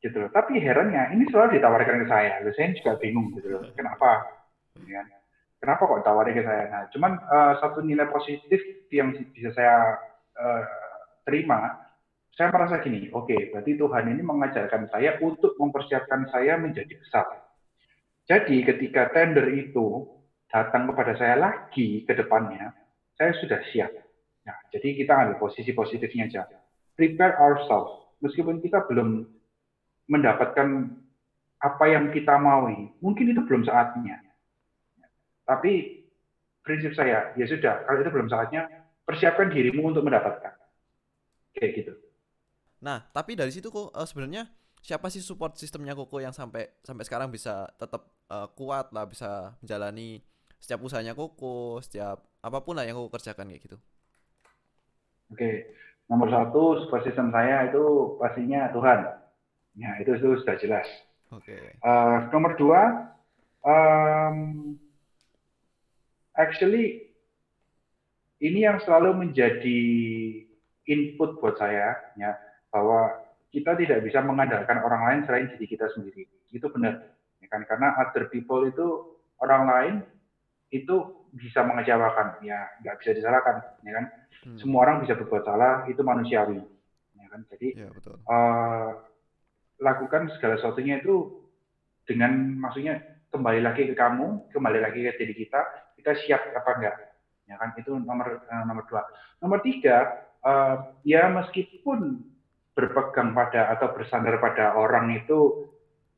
gitu 0.00 0.16
loh. 0.16 0.30
Tapi 0.32 0.60
herannya 0.60 1.12
ini 1.12 1.28
selalu 1.28 1.60
ditawarkan 1.60 2.04
ke 2.04 2.06
saya. 2.08 2.40
Lalu 2.40 2.52
saya 2.56 2.72
juga 2.76 2.92
bingung 3.00 3.32
gitu 3.36 3.48
loh. 3.52 3.62
Kenapa? 3.76 4.24
Ya. 4.88 5.04
Kenapa 5.60 5.84
kok 5.84 6.00
ditawarin 6.00 6.40
ke 6.40 6.42
saya? 6.42 6.64
Nah, 6.72 6.82
cuman 6.88 7.12
uh, 7.20 7.52
satu 7.60 7.84
nilai 7.84 8.08
positif 8.08 8.88
yang 8.88 9.12
bisa 9.12 9.52
saya 9.52 10.00
uh, 10.40 10.64
terima, 11.28 11.76
saya 12.32 12.48
merasa 12.48 12.80
gini, 12.80 13.12
oke, 13.12 13.28
okay, 13.28 13.52
berarti 13.52 13.76
Tuhan 13.76 14.08
ini 14.08 14.24
mengajarkan 14.24 14.88
saya 14.88 15.20
untuk 15.20 15.60
mempersiapkan 15.60 16.32
saya 16.32 16.56
menjadi 16.56 16.96
besar. 16.96 17.28
Jadi 18.24 18.64
ketika 18.64 19.12
tender 19.12 19.52
itu 19.52 20.08
datang 20.48 20.88
kepada 20.88 21.12
saya 21.20 21.36
lagi 21.36 22.08
ke 22.08 22.12
depannya, 22.16 22.72
saya 23.20 23.36
sudah 23.36 23.60
siap. 23.68 23.92
Nah, 24.48 24.56
jadi 24.72 24.96
kita 24.96 25.12
ambil 25.12 25.36
posisi 25.36 25.76
positifnya 25.76 26.32
aja. 26.32 26.48
Prepare 26.96 27.36
ourselves. 27.36 28.16
Meskipun 28.24 28.64
kita 28.64 28.88
belum 28.88 29.28
mendapatkan 30.08 30.88
apa 31.60 31.84
yang 31.84 32.08
kita 32.08 32.40
maui, 32.40 32.88
mungkin 33.04 33.36
itu 33.36 33.44
belum 33.44 33.68
saatnya. 33.68 34.29
Tapi 35.50 36.06
prinsip 36.62 36.94
saya, 36.94 37.34
ya 37.34 37.46
sudah, 37.50 37.82
kalau 37.82 37.98
itu 37.98 38.10
belum 38.14 38.30
saatnya, 38.30 38.70
persiapkan 39.02 39.50
dirimu 39.50 39.90
untuk 39.90 40.06
mendapatkan. 40.06 40.54
Kayak 41.58 41.70
gitu. 41.74 41.92
Nah, 42.78 43.02
tapi 43.10 43.34
dari 43.34 43.50
situ 43.50 43.74
kok 43.74 43.90
uh, 43.90 44.06
sebenarnya 44.06 44.46
siapa 44.78 45.10
sih 45.10 45.18
support 45.18 45.58
sistemnya 45.58 45.98
Koko 45.98 46.22
yang 46.22 46.30
sampai 46.30 46.70
sampai 46.86 47.04
sekarang 47.04 47.28
bisa 47.34 47.66
tetap 47.74 48.06
uh, 48.30 48.46
kuat 48.54 48.94
lah, 48.94 49.10
bisa 49.10 49.58
menjalani 49.58 50.22
setiap 50.62 50.86
usahanya 50.86 51.18
Koko, 51.18 51.82
setiap 51.82 52.22
apa 52.38 52.58
pun 52.62 52.78
lah 52.78 52.86
yang 52.86 52.94
Koko 52.94 53.10
kerjakan 53.10 53.50
kayak 53.50 53.66
gitu. 53.66 53.76
Oke, 55.34 55.74
nomor 56.06 56.30
satu 56.30 56.86
support 56.86 57.02
system 57.02 57.34
saya 57.34 57.66
itu 57.66 58.14
pastinya 58.22 58.70
Tuhan 58.70 59.20
Ya, 59.78 59.96
itu, 60.02 60.18
itu 60.18 60.28
sudah 60.42 60.56
jelas. 60.58 60.86
Oke. 61.30 61.54
Okay. 61.54 61.62
Uh, 61.84 62.26
nomor 62.34 62.58
dua, 62.58 63.14
um, 63.62 64.74
actually 66.40 67.12
ini 68.40 68.64
yang 68.64 68.80
selalu 68.80 69.28
menjadi 69.28 69.80
input 70.88 71.36
buat 71.38 71.60
saya, 71.60 71.92
ya, 72.16 72.32
bahwa 72.72 73.20
kita 73.52 73.76
tidak 73.76 74.00
bisa 74.06 74.24
mengandalkan 74.24 74.80
orang 74.80 75.02
lain 75.06 75.20
selain 75.28 75.46
diri 75.54 75.66
kita 75.68 75.86
sendiri. 75.92 76.24
Itu 76.48 76.72
benar, 76.72 77.04
ya 77.44 77.46
kan? 77.52 77.68
Karena 77.68 77.94
other 78.00 78.32
people 78.32 78.64
itu 78.64 79.18
orang 79.44 79.62
lain 79.68 79.94
itu 80.72 81.26
bisa 81.30 81.62
mengecewakan, 81.62 82.42
ya 82.42 82.58
nggak 82.82 82.96
bisa 83.04 83.10
disalahkan, 83.14 83.62
ya 83.84 83.92
kan? 84.00 84.04
Hmm. 84.40 84.56
Semua 84.56 84.88
orang 84.88 85.04
bisa 85.04 85.14
berbuat 85.14 85.44
salah, 85.44 85.84
itu 85.86 86.00
manusiawi, 86.00 86.58
ya 87.20 87.26
kan? 87.28 87.40
Jadi 87.54 87.68
ya, 87.76 87.88
betul. 87.92 88.16
Uh, 88.24 89.04
lakukan 89.78 90.32
segala 90.38 90.56
sesuatunya 90.56 91.04
itu 91.04 91.44
dengan 92.08 92.56
maksudnya 92.58 92.98
kembali 93.30 93.60
lagi 93.62 93.86
ke 93.86 93.94
kamu, 93.94 94.50
kembali 94.50 94.78
lagi 94.82 95.06
ke 95.06 95.14
diri 95.20 95.34
kita, 95.46 95.60
kita 96.00 96.16
siap 96.24 96.42
apa 96.56 96.70
enggak? 96.80 96.96
Ya 97.44 97.60
kan 97.60 97.76
itu 97.76 97.92
nomor 97.92 98.40
uh, 98.40 98.64
nomor 98.64 98.88
dua. 98.88 99.04
Nomor 99.44 99.60
tiga, 99.60 100.26
uh, 100.40 100.96
ya 101.04 101.28
meskipun 101.28 102.24
berpegang 102.72 103.36
pada 103.36 103.74
atau 103.76 103.92
bersandar 103.92 104.40
pada 104.40 104.72
orang 104.78 105.12
itu 105.12 105.68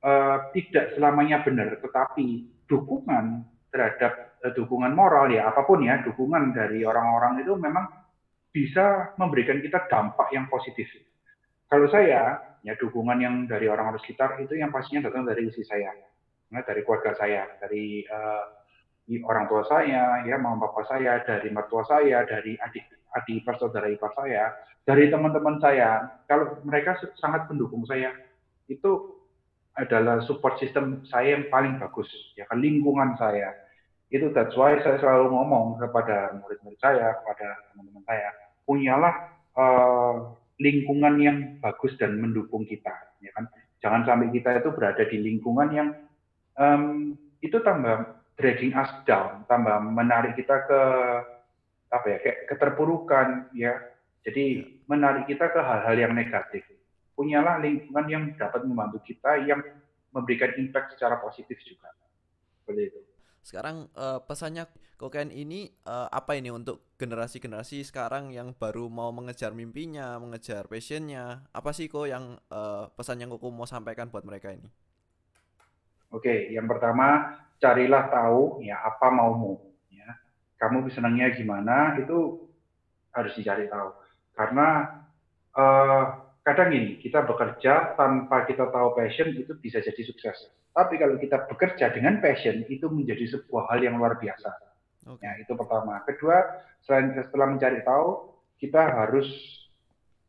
uh, 0.06 0.52
tidak 0.54 0.94
selamanya 0.94 1.42
benar, 1.42 1.80
tetapi 1.82 2.46
dukungan 2.70 3.42
terhadap 3.72 4.38
uh, 4.44 4.52
dukungan 4.52 4.92
moral 4.92 5.32
ya 5.32 5.48
apa 5.48 5.64
pun 5.64 5.82
ya 5.82 6.04
dukungan 6.04 6.52
dari 6.52 6.84
orang-orang 6.84 7.42
itu 7.42 7.56
memang 7.56 7.88
bisa 8.52 9.16
memberikan 9.16 9.64
kita 9.64 9.88
dampak 9.88 10.28
yang 10.36 10.46
positif. 10.52 10.86
Kalau 11.72 11.88
saya 11.88 12.52
ya 12.60 12.76
dukungan 12.76 13.18
yang 13.18 13.34
dari 13.48 13.66
orang-orang 13.66 13.98
sekitar 14.04 14.36
itu 14.44 14.60
yang 14.60 14.68
pastinya 14.68 15.08
datang 15.08 15.24
dari 15.24 15.48
istri 15.48 15.64
saya, 15.64 15.88
ya, 16.52 16.60
dari 16.60 16.84
keluarga 16.84 17.16
saya, 17.16 17.48
dari 17.58 18.04
uh, 18.04 18.61
orang 19.20 19.44
tua 19.50 19.66
saya, 19.68 20.24
ya 20.24 20.36
mama 20.40 20.70
papa 20.70 20.88
saya, 20.88 21.20
dari 21.26 21.52
mertua 21.52 21.84
saya, 21.84 22.24
dari 22.24 22.56
adik 22.56 22.84
adik 23.12 23.44
ipar 23.44 23.60
saudara 23.60 23.92
ipar 23.92 24.16
saya, 24.16 24.56
dari 24.88 25.12
teman-teman 25.12 25.60
saya. 25.60 26.20
Kalau 26.24 26.56
mereka 26.64 26.96
sangat 27.20 27.50
mendukung 27.52 27.84
saya, 27.84 28.16
itu 28.72 29.20
adalah 29.76 30.20
support 30.24 30.56
system 30.60 31.04
saya 31.08 31.36
yang 31.36 31.48
paling 31.48 31.80
bagus, 31.80 32.08
ya 32.36 32.44
kan 32.48 32.60
lingkungan 32.60 33.16
saya. 33.16 33.52
Itu 34.12 34.28
that's 34.36 34.52
why 34.56 34.76
saya 34.84 35.00
selalu 35.00 35.32
ngomong 35.32 35.80
kepada 35.80 36.36
murid-murid 36.40 36.80
saya, 36.80 37.16
kepada 37.24 37.72
teman-teman 37.72 38.04
saya, 38.04 38.28
punyalah 38.68 39.14
uh, 39.56 40.14
lingkungan 40.60 41.14
yang 41.16 41.38
bagus 41.64 41.96
dan 41.96 42.20
mendukung 42.20 42.68
kita, 42.68 42.92
ya 43.24 43.32
kan? 43.32 43.48
Jangan 43.82 44.06
sampai 44.06 44.30
kita 44.30 44.62
itu 44.62 44.70
berada 44.76 45.02
di 45.08 45.18
lingkungan 45.18 45.68
yang 45.74 45.88
um, 46.54 47.16
itu 47.42 47.58
tambah 47.64 48.21
dragging 48.36 48.72
us 48.76 48.90
down, 49.04 49.44
tambah 49.46 49.76
menarik 49.82 50.36
kita 50.38 50.64
ke 50.66 50.80
apa 51.92 52.06
ya 52.08 52.18
kayak 52.24 52.38
keterpurukan 52.48 53.52
ya. 53.52 53.76
Jadi 54.22 54.44
ya. 54.62 54.64
menarik 54.86 55.26
kita 55.26 55.50
ke 55.50 55.60
hal-hal 55.60 55.96
yang 55.98 56.12
negatif. 56.14 56.62
Punyalah 57.12 57.60
lingkungan 57.60 58.06
yang 58.08 58.24
dapat 58.38 58.64
membantu 58.64 59.02
kita 59.04 59.42
yang 59.44 59.60
memberikan 60.14 60.54
impact 60.56 60.96
secara 60.96 61.18
positif 61.18 61.58
juga. 61.66 61.90
Seperti 62.62 62.82
itu. 62.88 63.00
Sekarang 63.42 63.90
uh, 63.98 64.22
pesannya 64.22 64.70
kokain 64.94 65.34
ini 65.34 65.74
uh, 65.82 66.06
apa 66.14 66.38
ini 66.38 66.54
untuk 66.54 66.94
generasi-generasi 66.94 67.82
sekarang 67.82 68.30
yang 68.30 68.54
baru 68.54 68.86
mau 68.86 69.10
mengejar 69.10 69.50
mimpinya, 69.50 70.14
mengejar 70.22 70.70
passionnya? 70.70 71.42
Apa 71.50 71.74
sih 71.74 71.90
kok 71.90 72.06
yang 72.06 72.38
uh, 72.54 72.86
pesan 72.94 73.18
yang 73.18 73.34
koko 73.34 73.50
mau 73.50 73.66
sampaikan 73.66 74.06
buat 74.14 74.22
mereka 74.22 74.54
ini? 74.54 74.70
Oke, 76.12 76.52
yang 76.52 76.68
pertama 76.68 77.40
carilah 77.58 78.12
tahu 78.12 78.60
ya 78.60 78.78
apa 78.84 79.08
maumu. 79.08 79.58
Ya, 79.88 80.12
kamu 80.60 80.92
senangnya 80.92 81.32
gimana 81.32 81.96
itu 81.98 82.46
harus 83.16 83.32
dicari 83.34 83.66
tahu. 83.66 83.90
Karena 84.36 85.00
uh, 85.56 86.04
kadang 86.44 86.70
ini 86.76 87.00
kita 87.00 87.24
bekerja 87.24 87.96
tanpa 87.96 88.44
kita 88.44 88.68
tahu 88.68 88.92
passion 88.92 89.32
itu 89.32 89.56
bisa 89.56 89.80
jadi 89.80 90.02
sukses 90.04 90.52
tapi 90.72 90.96
kalau 90.96 91.20
kita 91.20 91.44
bekerja 91.52 91.92
dengan 91.92 92.18
passion 92.24 92.64
itu 92.66 92.88
menjadi 92.88 93.36
sebuah 93.36 93.68
hal 93.68 93.84
yang 93.84 94.00
luar 94.00 94.16
biasa. 94.16 94.50
Okay. 95.04 95.28
Ya, 95.28 95.32
itu 95.44 95.52
pertama. 95.52 96.00
Kedua, 96.08 96.40
selain 96.88 97.12
setelah 97.12 97.52
mencari 97.52 97.84
tahu, 97.84 98.32
kita 98.56 98.80
harus 98.80 99.28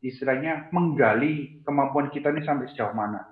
istilahnya 0.04 0.68
menggali 0.68 1.64
kemampuan 1.64 2.12
kita 2.12 2.28
ini 2.28 2.44
sampai 2.44 2.68
sejauh 2.68 2.92
mana, 2.92 3.24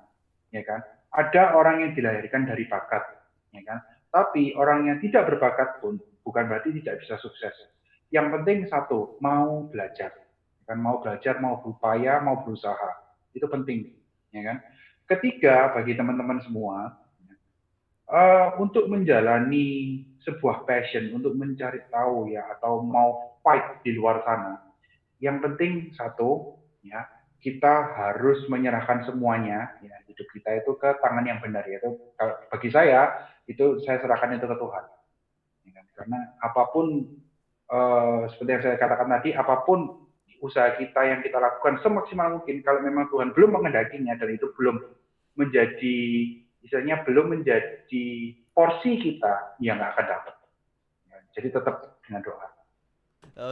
ya 0.49 0.65
kan? 0.65 0.81
Ada 1.13 1.57
orang 1.57 1.85
yang 1.85 1.93
dilahirkan 1.93 2.49
dari 2.49 2.65
bakat, 2.69 3.05
ya 3.53 3.63
kan? 3.69 3.79
Tapi 4.13 4.57
orang 4.57 4.89
yang 4.89 4.99
tidak 5.01 5.29
berbakat 5.29 5.81
pun 5.85 6.01
bukan 6.25 6.45
berarti 6.49 6.73
tidak 6.81 7.05
bisa 7.05 7.21
sukses. 7.21 7.53
Yang 8.13 8.41
penting 8.41 8.59
satu, 8.69 9.21
mau 9.21 9.69
belajar, 9.69 10.13
ya 10.17 10.65
kan? 10.73 10.79
Mau 10.81 11.01
belajar, 11.05 11.37
mau 11.41 11.61
berupaya, 11.61 12.21
mau 12.25 12.41
berusaha, 12.41 12.91
itu 13.37 13.45
penting, 13.45 13.93
ya 14.33 14.41
kan? 14.45 14.57
Ketiga, 15.09 15.77
bagi 15.77 15.93
teman-teman 15.93 16.41
semua, 16.45 16.97
uh, 18.13 18.57
untuk 18.61 18.89
menjalani 18.89 20.01
sebuah 20.23 20.69
passion, 20.69 21.13
untuk 21.17 21.35
mencari 21.35 21.83
tahu 21.89 22.31
ya 22.31 22.47
atau 22.59 22.85
mau 22.85 23.41
fight 23.43 23.83
di 23.83 23.97
luar 23.97 24.23
sana, 24.23 24.61
yang 25.19 25.41
penting 25.41 25.91
satu 25.97 26.61
ya 26.85 27.03
kita 27.43 27.99
harus 27.99 28.47
menyerahkan 28.47 29.03
semuanya 29.05 29.75
ya 29.83 29.99
hidup 30.07 30.27
kita 30.31 30.63
itu 30.63 30.79
ke 30.79 30.89
tangan 31.03 31.27
yang 31.27 31.43
benar 31.43 31.67
yaitu 31.67 31.99
bagi 32.49 32.71
saya 32.71 33.11
itu 33.51 33.83
saya 33.83 33.99
serahkan 33.99 34.39
itu 34.39 34.47
ke 34.47 34.57
Tuhan 34.57 34.85
ya 35.67 35.71
kan? 35.75 35.87
karena 35.99 36.19
apa 36.39 36.63
pun 36.71 36.87
uh, 37.69 38.31
seperti 38.31 38.51
yang 38.55 38.63
saya 38.63 38.77
katakan 38.79 39.11
tadi 39.11 39.35
apa 39.35 39.67
pun 39.67 40.07
usaha 40.43 40.75
kita 40.75 41.01
yang 41.07 41.21
kita 41.23 41.39
lakukan 41.39 41.79
semaksimal 41.83 42.39
mungkin 42.39 42.63
kalau 42.67 42.83
memang 42.83 43.07
Tuhan 43.11 43.31
belum 43.35 43.59
mengendakinya 43.59 44.19
dan 44.19 44.31
itu 44.35 44.51
belum 44.59 44.79
menjadi 45.39 45.99
misalnya 46.63 47.03
belum 47.07 47.31
menjadi 47.39 48.07
porsi 48.53 49.01
kita 49.01 49.57
yang 49.63 49.83
akan 49.83 50.05
dapat. 50.05 50.35
Ya, 51.09 51.17
jadi 51.39 51.49
tetap 51.59 51.99
dengan 52.05 52.23
doa. 52.27 52.49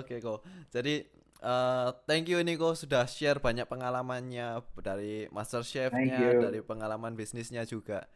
Oke 0.02 0.18
kok. 0.18 0.44
Jadi 0.74 1.19
uh, 1.42 1.92
thank 2.06 2.28
you 2.28 2.38
Niko 2.40 2.72
sudah 2.76 3.04
share 3.08 3.40
banyak 3.40 3.66
pengalamannya 3.66 4.60
dari 4.80 5.26
master 5.32 5.64
chefnya, 5.66 6.36
dari 6.38 6.60
pengalaman 6.64 7.16
bisnisnya 7.16 7.64
juga. 7.68 8.06